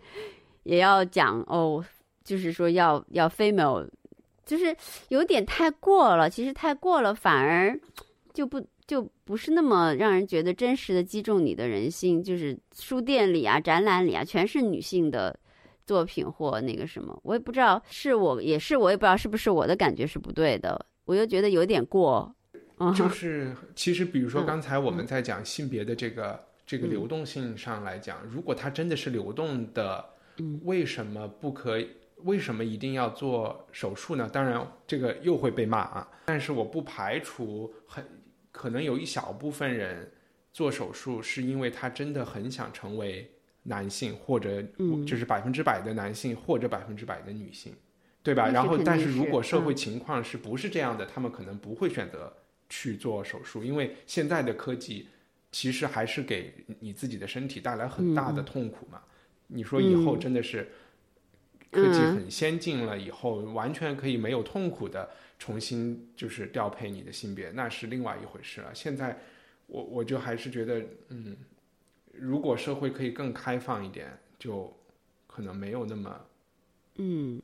[0.64, 1.84] 也要讲哦，
[2.24, 3.86] 就是说要要 female，
[4.44, 4.74] 就是
[5.08, 6.30] 有点太过了。
[6.30, 7.78] 其实太过了，反而
[8.32, 12.22] 就不就不是那么让人觉得真实的击中你的人心。
[12.22, 15.38] 就是书店里啊、展览里啊，全是女性的。
[15.86, 22.34] 作品或那个什么，我也不知道是我也是我也不知道是不是我的感觉是不对的，我又觉得有点过。
[22.78, 30.04] 嗯，就是其实比如说嗯刚才我们在讲性别的这个、这个嗯流动性上来讲，如果它真的是流动的，
[30.38, 31.88] 嗯为什么不可以？
[32.24, 34.28] 为什么一定要做手术呢？
[34.32, 36.08] 当然，这个又会被骂啊。
[36.24, 38.04] 但是我不排除很
[38.56, 40.10] 可能有一小部分人
[40.50, 43.30] 做手术是因为他真的很想成为
[43.64, 45.04] 男性，或者嗯。
[45.04, 47.74] 就是百分之百的男性，或者百分之百的女性，
[48.22, 48.48] 对吧？
[48.48, 49.76] 然后，但是如果社会嗯。
[49.76, 52.32] 情况是不是这样的，他们可能不会选择
[52.70, 55.06] 去做手术，因为现在的科技
[55.52, 59.02] 其实还是给你自己的身体带来很大的痛苦嘛。
[59.48, 60.20] 你说以后嗯。
[60.20, 60.66] 真的是
[61.70, 62.14] 科技嗯。
[62.14, 68.74] 很先进了以后，完全可以没有痛苦的重新就是调配你的性别，那是另外一回事了。
[68.74, 69.18] 现在
[69.66, 71.36] 我我就还是觉得，嗯，
[72.12, 74.74] 如果社会可以更开放一点，就
[75.26, 76.20] 可能没有那么
[76.96, 77.40] 嗯。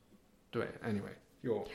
[0.51, 0.67] 对。
[0.85, 1.67] Anyway，有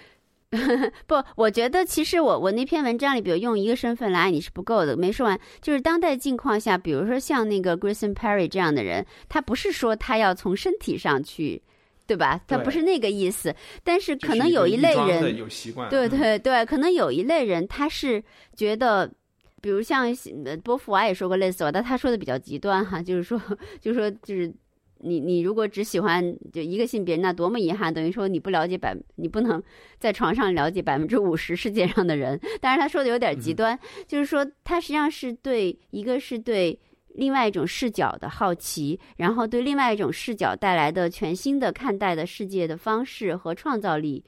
[1.07, 5.39] 不，我觉得其实我我那篇文章里，比如用一个身份来爱你是不够的，没说完。
[5.61, 11.61] 就是当代境况下，比如说像那个 Grayson Perry 这样的人，他不是说他要从身体上去，
[12.07, 12.41] 对吧？
[12.47, 13.53] 他不是那个意思，
[13.83, 18.23] 但是可能有一类人，有习惯，对嗯对对，可能有一类人他是
[18.55, 19.11] 觉得。
[19.59, 20.05] 比如像
[20.45, 23.41] 呃波伏娃也说过类似吧，但他说的比较极端哈，就是说，
[23.81, 24.53] 就是说，就是
[24.99, 29.61] 你你如果只喜欢就一个性别，那多么遗憾，等于说你不了解百，你不能
[29.97, 32.39] 在床上了解百分之五十世界上的人。
[32.61, 33.77] 但是他说的有点极端，
[34.07, 36.79] 就是说他实际上是对一个是对
[37.17, 44.23] 另外一种视角的好奇，然后对另外一种视角带来的全新的看待的世界的方式和创造力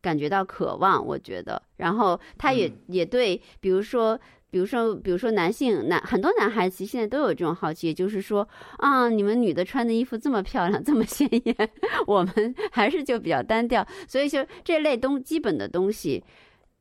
[0.00, 1.60] 感觉到渴望，我觉得。
[1.76, 4.16] 然后他也、嗯也对，比如说。
[4.54, 11.70] 比如说，比如说男性男很多男孩子其实现在都有这种好奇，也就是说，啊，你们女的穿的衣服这么漂亮，这么鲜艳，
[12.06, 13.84] 我们还是就比较单调。
[14.06, 16.22] 所以就这类东基本的东西，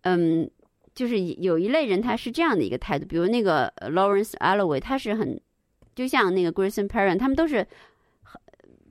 [0.01, 0.47] 嗯，
[0.93, 5.41] 就是有一类人他是这样的一个态度，比如那个呃 Lawrence Alloway，他是很
[5.95, 7.65] 就像那个 Grayson Perrin，他们都是
[8.21, 8.41] 很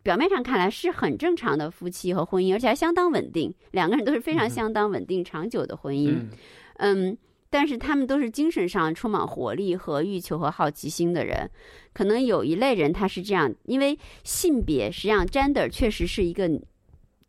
[0.02, 6.10] 表面上看来是很正常的夫妻和婚姻，而且还相当稳定，两个人都是非常相当稳定、长久的婚姻。
[6.10, 6.30] 嗯
[6.78, 7.18] 嗯，
[7.50, 11.48] 但是他们都是精神上充满活力和欲求和好奇心的人。
[11.92, 16.50] 可能有一类人他是这样，因为性别实际上 gender 确实是一个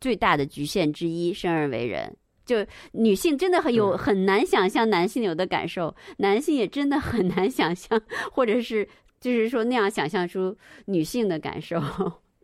[0.00, 2.16] 最大的局限之一，生而为人。
[2.44, 2.56] 就
[2.92, 8.00] 女性真的很有嗯很难想象男性有的感受，男性也真的很难想象，
[8.32, 8.86] 或者是
[9.24, 10.54] 就是说那样想象出
[10.84, 11.80] 女性的感受。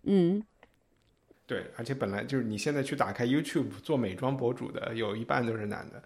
[0.04, 0.42] 嗯，
[1.46, 6.02] 对，而且本来就是你现在去打开 YouTube 做美妆博主的，有一半都是男的。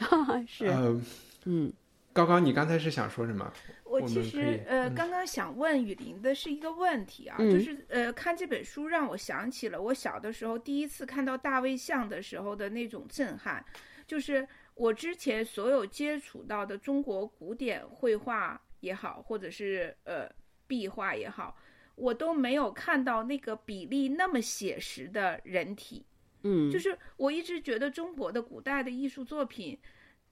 [0.48, 0.98] 是，呃，
[1.44, 1.70] 嗯
[2.14, 3.52] 高高，你刚才是想说什么？
[3.84, 13.62] 我其实呃，嗯刚刚想问雨林的是一个问题啊，嗯就是呃，看这本书让我想起了我小的时候第一次看到大卫像的时候的那种震撼，
[14.06, 20.30] 就是我之前所有接触到的中国古典绘画也好，或者是呃
[20.66, 21.56] 壁画也好，
[21.94, 26.04] 我都没有看到那个比例那么写实的人体。
[26.42, 29.78] 嗯，就是我一直觉得中国的古代的艺术作品，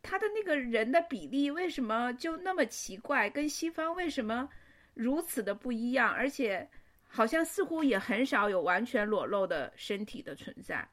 [0.02, 4.48] 它的那个人的比例为什么就那么奇怪，跟西方为什么
[4.92, 6.12] 如此的不一样？
[6.12, 6.68] 而且
[7.08, 10.86] 好像似乎也很少有完全裸露的身体的存在，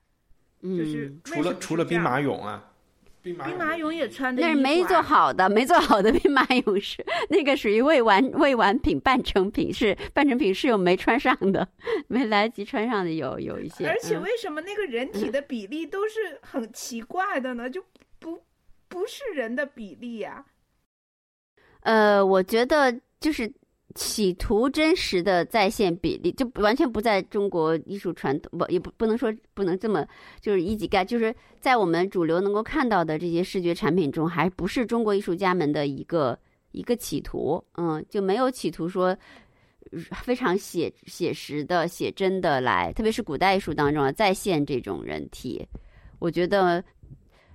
[0.61, 2.68] 嗯就是嗯除了除了兵马俑啊，
[3.33, 5.01] 兵马兵马俑也穿的、那是没做。
[5.01, 11.67] 好的，没做好的兵马俑是那个属于未完未完品、半成品，是半成品是有没穿上的，
[12.07, 13.87] 没来得及穿上的有有一些。
[13.87, 17.69] 而且嗯为什么那个人体的比例都是很奇怪的呢？
[17.69, 17.83] 就
[18.19, 18.43] 不
[18.87, 20.45] 不是人的比例呀、
[21.81, 23.51] 呃，我觉得就是
[23.99, 30.07] 企图真实的再现比例，就完全不在中国艺术传统，不也不不能说不能这么
[30.39, 36.39] 就是一己概，就是在我们主流能够看到的这些视觉产品中，还不是中国艺术家们的一个
[36.71, 39.17] 一个企图，嗯，就没有企图说。
[40.23, 45.67] 非常写写实的、写真的来，特别是古代艺术当中啊，再现这种人体，
[46.19, 46.83] 我觉得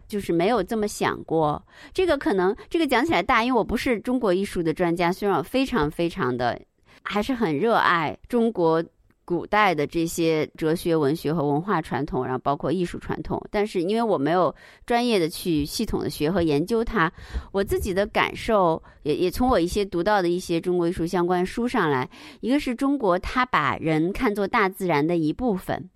[0.06, 1.62] 就是没有这么想过。
[1.92, 6.60] 这个可能这个讲起来大，因为我不是中国艺术的专家，虽然我非常非常的
[7.02, 8.82] 还是很热爱中国
[9.26, 13.42] 古代的这些哲学、文学和文化传统，然后包括艺术传统。
[13.50, 14.54] 但是因为我没有
[14.84, 17.10] 专业的去系统的学和研究它，
[17.50, 22.06] 我自己的感受也也从我一些读到的一些中国艺术相关书上来，
[22.40, 25.88] 一个是中国他把人看作大自然的一部分。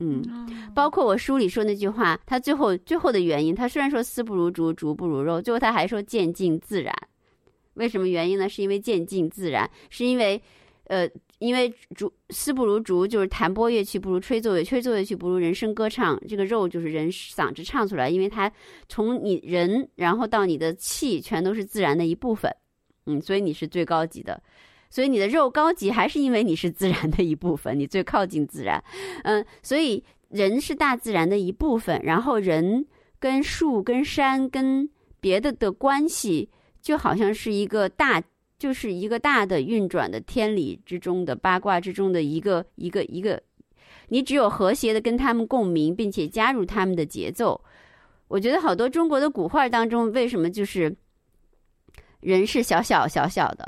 [0.00, 0.22] 嗯，
[0.74, 6.92] 包括我书里说那句话，他最后最后的原因，他虽然说丝不如竹，竹不如肉，最后他还说渐进自然。
[7.74, 8.48] 为什么原因呢？
[8.48, 10.40] 是因为渐进自然，是因为，
[10.84, 11.08] 呃，
[11.38, 16.20] 因为竹丝不如竹，就是弹拨乐器不如吹奏乐，吹奏乐器不如人声歌唱。
[16.28, 18.50] 这个肉就是人嗓子唱出来，因为它
[18.88, 22.54] 从你人，然后到你的气，全都是自然的一部分。
[23.06, 24.40] 嗯，所以你是最高级的。
[24.94, 28.80] 所以你的肉高级，还是因为你是自然的一部分，你最靠近自然。
[29.24, 32.86] 嗯，所以人是大自然的一部分，然后人
[33.18, 34.88] 跟树、跟山、跟
[35.20, 36.48] 别的的关系，
[36.80, 38.22] 就好像是一个大，
[38.56, 43.42] 就是一个大的运转的天理之中的八卦之中的一个一个一个。
[44.10, 47.60] 你只有和谐的跟他们共鸣，并且加入他们的节奏。
[48.28, 50.94] 我觉得好多中国的古画当中，为什么就是？
[52.24, 53.66] 人是小小小小的，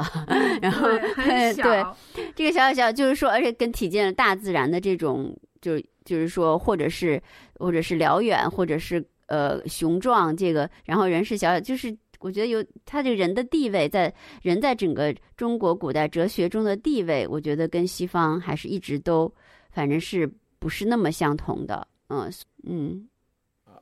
[0.62, 1.53] 然后对
[2.35, 7.23] 这个小小小就是说，而且跟体现了大自然的这种，就就是说，或者是
[7.59, 19.31] 或者是辽远，或者是呃雄壮，这个然后人是小小，就是我觉得有他这个人的地位，在人在整个中国古代哲学中的地位，我觉得跟西方还是一直都
[19.70, 20.27] 反正是
[20.59, 22.33] 不是那么相同的，嗯
[22.65, 23.07] 嗯，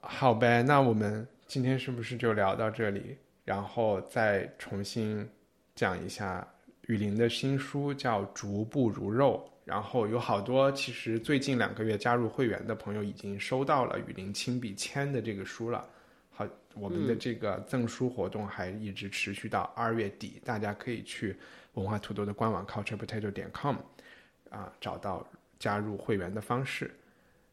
[0.01, 3.17] 好呗，那我们今天是不是就聊到这里？
[3.45, 5.29] 然后再重新
[5.75, 6.47] 讲一下
[6.87, 9.49] 雨林的新书，叫《逐步如肉》。
[9.65, 15.87] 然后有好多，其实最近两个月加入会员的朋友已经收到了雨林亲笔签的这个书了。
[16.31, 21.35] 好，我们的这个赠书活动还一直持续到二月底，大家可以去
[21.75, 23.77] 文化土豆的官网 culturepotato 点 com
[24.51, 25.27] 啊，找到
[25.59, 26.95] 加入会员的方式。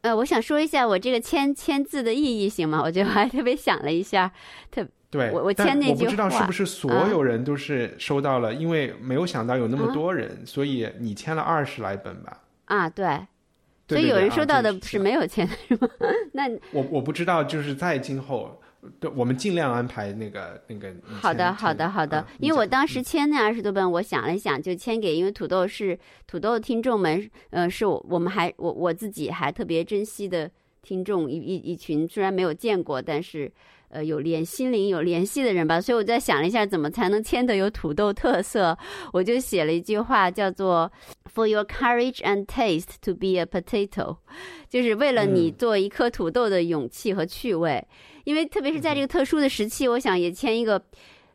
[0.02, 2.80] 呃，我想说一下我这个签签字的意义，行吗？
[2.82, 4.30] 我觉得我还特别想了一下，
[4.70, 4.86] 特。
[5.10, 12.40] 对，我我签那句话，我不知道是不是所有人都是收到了，因为没有想到有那么多人，所以你签了二十来本吧？
[12.64, 13.20] 啊，对，
[13.86, 15.86] 所以有人收到的是没有签的是吗？
[16.32, 18.58] 那我我不知道，就是在今后，
[19.00, 20.92] 对，我们尽量安排那个那个。
[21.04, 22.26] 好的，好的，好的。
[22.38, 30.50] 因为我当时签那二十多本，我想了想，就签给，因为土豆是土豆的听众们，呃，是我我们还我我自己还特别珍惜的
[30.82, 33.50] 听众一一一群，虽然没有见过，但是。
[33.94, 38.74] 呃，有联心灵有联系的人吧，所以我在想了一下，怎么才能签得有土豆特色，
[39.12, 40.90] 我就写了一句话，叫做
[41.34, 44.16] “For your courage and taste to be a potato”，
[44.70, 47.86] 就是为了你做一颗土豆的勇气和趣味。
[48.24, 50.82] 因为特别是在这个特殊的时期，我想也签一个，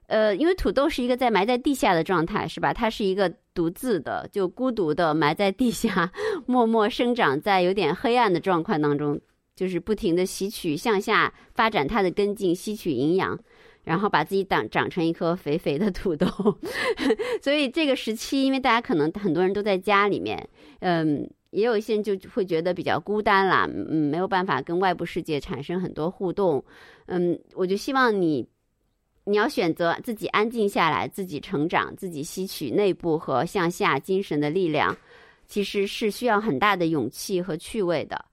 [0.07, 2.73] 呃，因为土豆是一个在埋在地下的状态，是吧？
[2.73, 6.11] 它是一个独自的，就孤独的埋在地下，
[6.45, 9.19] 默默生长在有点黑暗的状况当中。
[9.55, 13.35] 就是不停的吸取向下发展它的根茎，吸取营养，
[13.85, 16.27] 然后把自己长长成一颗肥肥的土豆。
[17.41, 20.47] 所以这个时期，因为大家可能很多人都在家里面，
[20.81, 26.63] 嗯，也有一些人就会觉得比较孤单啦，嗯，没有办法跟外部世界产生很多互动，
[27.05, 28.47] 嗯，我就希望你，
[29.25, 34.95] 你要选择自己安静下来，自己成长，自己吸取内部和向下精神的力量，
[35.47, 38.25] 其实是需要很大的勇气和趣味的。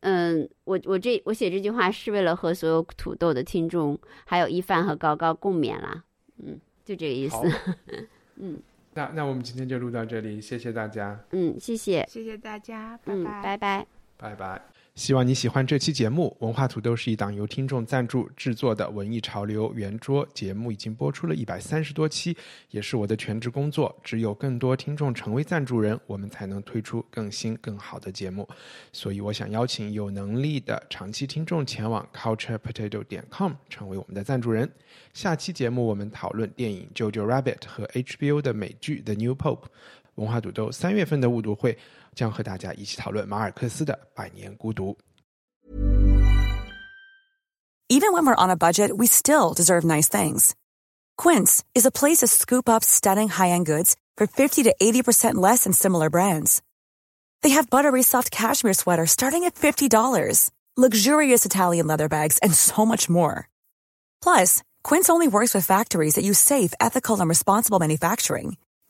[0.00, 6.02] 嗯，我我这我写这句话是为了和所有土豆的听众，还有一帆和高高共勉啦。
[6.38, 7.36] 嗯，就这个意思。
[8.34, 8.58] 嗯，
[8.94, 11.18] 那那我们今天就录到这里，谢谢大家。
[11.30, 13.86] 嗯，谢谢，谢谢大家，拜拜，拜拜，
[14.18, 14.71] 拜拜。
[14.94, 16.36] 希望你喜欢这期节目。
[16.40, 22.36] 文化土豆是一档由听众赞助制作的文艺潮流圆桌节目，已经播出了一百三十多期，
[22.70, 23.98] 也是我的全职工作。
[24.04, 28.46] 只有更多听众成为赞助人，我们才能推出更新更好的节目。
[28.92, 34.70] 所以，我想邀请有能力的长期听众前往 culturepotato 点 com 成为我们的赞助人。
[35.14, 39.64] 下期节目我们讨论电影《Jojo Rabbit》和 HBO 的美剧《The New Pope》。
[40.16, 41.78] 文化土豆三月份的误读会。
[42.15, 44.91] 将和大家一起讨论马尔克斯的《百年孤独》。
[47.89, 50.53] Even when we're on a budget, we still deserve nice things.
[51.17, 55.63] Quince is a place to scoop up stunning high-end goods for 50 to 80% less
[55.63, 56.61] than similar brands.
[57.43, 62.85] They have buttery soft cashmere sweaters starting at $50, luxurious Italian leather bags, and so
[62.85, 63.47] much more.
[64.21, 68.57] Plus, Quince only works with factories that use safe, ethical, and responsible manufacturing.